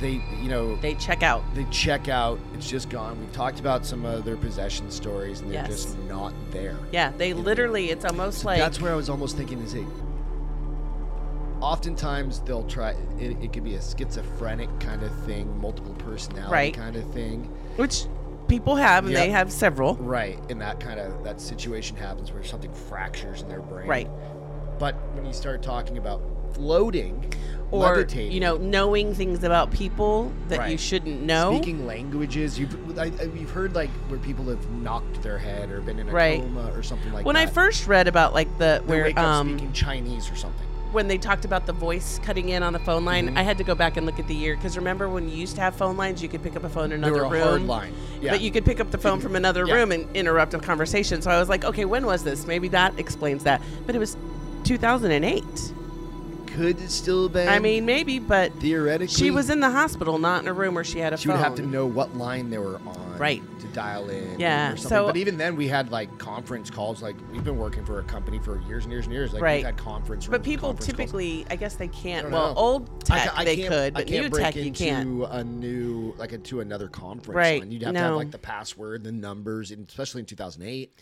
they, 0.00 0.22
you 0.40 0.48
know, 0.48 0.76
they 0.76 0.94
check 0.94 1.22
out. 1.22 1.42
they 1.54 1.64
check 1.64 2.08
out. 2.08 2.38
It's 2.54 2.68
just 2.68 2.88
gone. 2.88 3.20
We've 3.20 3.32
talked 3.32 3.60
about 3.60 3.84
some 3.84 4.04
of 4.06 4.24
their 4.24 4.36
possession 4.36 4.90
stories, 4.90 5.40
and 5.40 5.50
they're 5.50 5.62
Yes. 5.62 5.84
just 5.84 5.98
not 6.00 6.32
there. 6.50 6.76
Yeah, 6.92 7.12
they 7.18 7.34
literally. 7.34 7.90
It's 7.90 8.04
almost 8.06 8.44
like 8.44 8.58
That's 8.58 8.80
where 8.80 8.92
I 8.92 8.96
was 8.96 9.10
almost 9.10 9.36
thinking 9.36 9.60
is 9.60 9.74
it. 9.74 9.84
Oftentimes 11.60 12.40
they'll 12.40 12.64
try. 12.64 12.94
It, 13.18 13.36
it 13.42 13.52
could 13.52 13.64
be 13.64 13.74
a 13.74 13.82
schizophrenic 13.82 14.70
kind 14.80 15.02
of 15.02 15.14
thing, 15.26 15.60
multiple 15.60 15.92
personality 15.94 16.50
Right. 16.52 16.74
kind 16.74 16.96
of 16.96 17.04
thing. 17.12 17.44
which 17.76 18.06
people 18.50 18.76
have, 18.76 19.06
and 19.06 19.14
they 19.16 19.30
have 19.30 19.50
several. 19.52 19.94
Right, 19.96 20.38
and 20.50 20.60
that 20.60 20.80
kind 20.80 21.00
of 21.00 21.24
that 21.24 21.40
situation 21.40 21.96
happens 21.96 22.32
where 22.32 22.44
something 22.44 22.72
fractures 22.72 23.40
in 23.42 23.48
their 23.48 23.60
brain. 23.62 23.88
Right. 23.88 24.10
But 24.78 24.94
when 25.14 25.24
you 25.24 25.32
start 25.32 25.62
talking 25.62 25.96
about 25.98 26.22
floating, 26.54 27.32
Or 27.70 27.80
levitating, 27.80 28.32
you 28.32 28.40
know, 28.40 28.56
knowing 28.56 29.14
things 29.14 29.44
about 29.44 29.70
people 29.70 30.32
that 30.48 30.56
you 30.56 30.60
Right. 30.72 30.80
shouldn't 30.80 31.22
know. 31.22 31.54
speaking 31.54 31.86
languages, 31.86 32.58
you've 32.58 32.98
I, 32.98 33.04
I- 33.04 33.30
you've 33.34 33.50
heard 33.50 33.74
like 33.74 33.90
where 34.08 34.18
people 34.18 34.44
have 34.46 34.68
knocked 34.70 35.22
their 35.22 35.38
head 35.38 35.70
or 35.70 35.80
been 35.80 35.98
in 35.98 36.08
a 36.08 36.12
Right. 36.12 36.40
coma 36.40 36.72
or 36.74 36.82
something 36.82 37.12
like 37.12 37.22
that. 37.22 37.26
when 37.26 37.36
that. 37.36 37.48
I 37.48 37.52
first 37.52 37.86
read 37.86 38.08
about 38.08 38.34
like 38.34 38.48
the 38.58 38.82
they 38.84 38.90
where 38.90 39.04
wake 39.04 39.18
up 39.18 39.24
um 39.24 39.50
speaking 39.50 39.72
Chinese 39.72 40.30
or 40.30 40.34
something. 40.36 40.66
When 40.92 41.08
they 41.08 41.18
talked 41.18 41.44
about 41.44 41.66
the 41.66 41.72
voice 41.72 42.18
cutting 42.24 42.48
in 42.48 42.62
on 42.62 42.72
the 42.72 42.78
phone 42.80 43.04
line, 43.04 43.30
Mhm. 43.30 43.38
I 43.38 43.42
had 43.42 43.58
to 43.58 43.64
go 43.64 43.74
back 43.74 43.96
and 43.96 44.06
look 44.06 44.18
at 44.18 44.26
the 44.28 44.34
year 44.34 44.56
because 44.56 44.76
remember 44.76 45.08
when 45.08 45.28
you 45.28 45.36
used 45.36 45.54
to 45.56 45.60
have 45.60 45.74
phone 45.74 45.96
lines, 45.96 46.22
you 46.22 46.28
could 46.28 46.42
pick 46.42 46.56
up 46.56 46.64
a 46.64 46.68
phone 46.68 46.86
in 46.92 47.04
another 47.04 47.22
room. 47.22 47.40
hard 47.42 47.66
line. 47.66 47.92
Yeah. 48.20 48.32
But 48.32 48.40
you 48.40 48.50
could 48.50 48.64
pick 48.64 48.80
up 48.80 48.90
the 48.90 48.98
phone 48.98 49.20
from 49.20 49.36
another 49.36 49.66
Yeah. 49.66 49.74
room 49.74 49.92
and 49.92 50.06
interrupt 50.14 50.54
a 50.54 50.58
conversation. 50.58 51.22
So 51.22 51.30
I 51.30 51.38
was 51.38 51.48
like, 51.48 51.64
okay, 51.64 51.84
when 51.84 52.04
was 52.06 52.22
this? 52.24 52.46
Maybe 52.46 52.68
that 52.68 52.94
explains 52.98 53.44
that. 53.44 53.60
But 53.86 53.94
it 53.94 53.98
was 53.98 54.16
2008. 54.64 55.44
could 56.46 56.80
it 56.80 56.90
still 56.90 57.28
been. 57.28 57.48
I 57.48 57.60
mean, 57.60 57.86
maybe, 57.86 58.18
but 58.18 58.52
theoretically, 58.54 59.14
she 59.14 59.30
was 59.30 59.50
in 59.50 59.60
the 59.60 59.70
hospital, 59.70 60.18
not 60.18 60.42
in 60.42 60.48
a 60.48 60.52
room 60.52 60.74
where 60.74 60.82
she 60.82 60.98
had 60.98 61.12
a 61.12 61.16
She 61.16 61.28
phone. 61.28 61.36
would 61.36 61.44
have 61.44 61.54
to 61.54 61.62
know 61.66 61.86
what 61.86 62.16
line 62.18 62.50
they 62.50 62.58
were 62.58 62.80
on, 62.86 63.16
Right. 63.18 63.40
To 63.70 63.74
dial 63.76 64.08
in, 64.10 64.38
Yeah, 64.38 64.72
or 64.72 64.76
something. 64.76 64.88
so- 64.88 65.06
but 65.06 65.16
even 65.16 65.36
then, 65.38 65.56
we 65.56 65.68
had 65.68 65.90
like 65.90 66.18
conference 66.18 66.70
calls. 66.70 67.02
Like 67.02 67.16
we've 67.32 67.44
been 67.44 67.58
working 67.58 67.84
for 67.84 67.98
a 68.00 68.02
company 68.04 68.38
for 68.38 68.60
years 68.62 68.84
and 68.84 68.92
years 68.92 69.04
and 69.06 69.12
years. 69.14 69.32
Like 69.32 69.42
Right. 69.42 69.56
we've 69.58 69.66
had 69.66 69.76
conference. 69.76 70.26
But 70.26 70.42
people 70.42 70.68
conference 70.70 70.86
calls. 70.86 70.96
typically, 70.98 71.46
I 71.50 71.56
guess 71.56 71.74
they 71.76 71.88
can't. 71.88 72.30
Well, 72.30 72.54
know. 72.54 72.60
old 72.60 72.90
I 73.10 73.18
tech 73.18 73.28
ca- 73.28 73.34
I 73.40 73.44
they 73.44 73.56
can't- 73.56 73.68
could, 73.68 73.86
I 73.96 74.00
but 74.00 74.06
can't 74.06 74.24
new 74.24 74.30
break 74.30 74.44
tech 74.44 74.56
you 74.56 74.62
into 74.64 74.84
can't. 74.84 75.22
a 75.32 75.44
new 75.44 76.14
like 76.18 76.32
into 76.32 76.60
another 76.60 76.88
conference. 76.88 77.36
Right, 77.36 77.60
line. 77.60 77.70
You'd 77.70 77.82
have 77.82 77.94
to 77.94 78.00
have 78.00 78.14
like 78.16 78.30
the 78.30 78.38
password, 78.38 79.04
the 79.04 79.12
numbers, 79.12 79.70
and 79.70 79.88
especially 79.88 80.20
in 80.20 80.26
2008. 80.26 80.98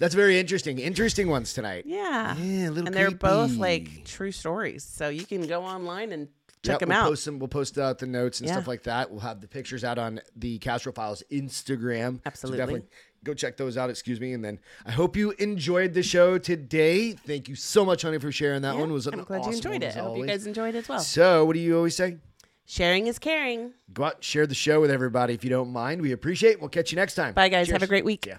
That's 0.00 0.14
very 0.16 0.40
interesting. 0.40 0.78
Interesting 0.80 1.28
ones 1.28 1.52
tonight. 1.52 1.84
Yeah. 1.86 2.36
Yeah, 2.36 2.68
a 2.68 2.70
little 2.70 2.86
and 2.86 2.94
they're 2.96 3.12
both 3.12 3.52
like 3.56 4.04
true 4.04 4.32
stories. 4.32 4.82
So 4.82 5.08
you 5.08 5.24
can 5.24 5.46
go 5.46 5.62
online 5.62 6.10
and 6.10 6.28
check 6.64 6.80
them 6.80 6.88
we'll 6.88 6.98
out. 6.98 7.08
Post 7.08 7.24
them, 7.24 7.38
we'll 7.38 7.48
post 7.48 7.78
out 7.78 7.98
the 7.98 8.06
notes 8.06 8.40
and 8.40 8.48
Yeah. 8.48 8.54
stuff 8.54 8.66
like 8.68 8.82
that. 8.84 9.10
We'll 9.10 9.20
have 9.20 9.40
the 9.40 9.48
pictures 9.48 9.84
out 9.84 9.98
on 9.98 10.20
the 10.36 10.58
Castro 10.58 10.92
Files 10.92 11.22
Instagram. 11.30 12.16
So 12.16 12.20
Absolutely. 12.26 12.58
definitely 12.58 12.88
go 13.22 13.34
check 13.34 13.56
those 13.56 13.76
out. 13.76 13.90
Excuse 13.90 14.20
me. 14.20 14.32
And 14.32 14.44
then 14.44 14.58
I 14.84 14.92
hope 14.92 15.16
you 15.16 15.30
enjoyed 15.38 15.94
the 15.94 16.02
show 16.02 16.38
today. 16.38 17.12
Thank 17.12 17.48
you 17.48 17.54
so 17.54 17.84
much, 17.84 18.02
honey, 18.02 18.18
for 18.18 18.30
sharing 18.32 18.62
that 18.62 18.74
Yeah, 18.74 18.80
one. 18.80 18.90
It 18.90 18.94
was 18.94 19.06
an 19.06 19.14
I'm 19.14 19.24
glad 19.24 19.40
awesome 19.40 19.52
you 19.52 19.56
enjoyed 19.58 19.72
one, 19.72 19.82
it. 19.82 19.96
I 19.96 20.00
hope 20.00 20.18
you 20.18 20.26
guys 20.26 20.46
enjoyed 20.46 20.74
it 20.74 20.78
as 20.78 20.88
well. 20.88 21.00
So, 21.00 21.44
what 21.44 21.54
do 21.54 21.60
you 21.60 21.76
always 21.76 21.96
say? 21.96 22.18
Sharing 22.66 23.06
is 23.06 23.18
caring. 23.18 23.72
Go 23.92 24.04
out 24.04 24.14
and 24.16 24.24
share 24.24 24.46
the 24.46 24.54
show 24.54 24.80
with 24.80 24.90
everybody 24.90 25.34
if 25.34 25.44
you 25.44 25.50
don't 25.50 25.70
mind. 25.70 26.00
We 26.00 26.12
appreciate 26.12 26.52
it. 26.52 26.60
We'll 26.60 26.70
catch 26.70 26.92
you 26.92 26.96
next 26.96 27.14
time. 27.14 27.34
Bye, 27.34 27.50
guys. 27.50 27.68
Have 27.70 27.82
a 27.82 27.86
great 27.86 28.04
week. 28.06 28.26
Yeah. 28.26 28.38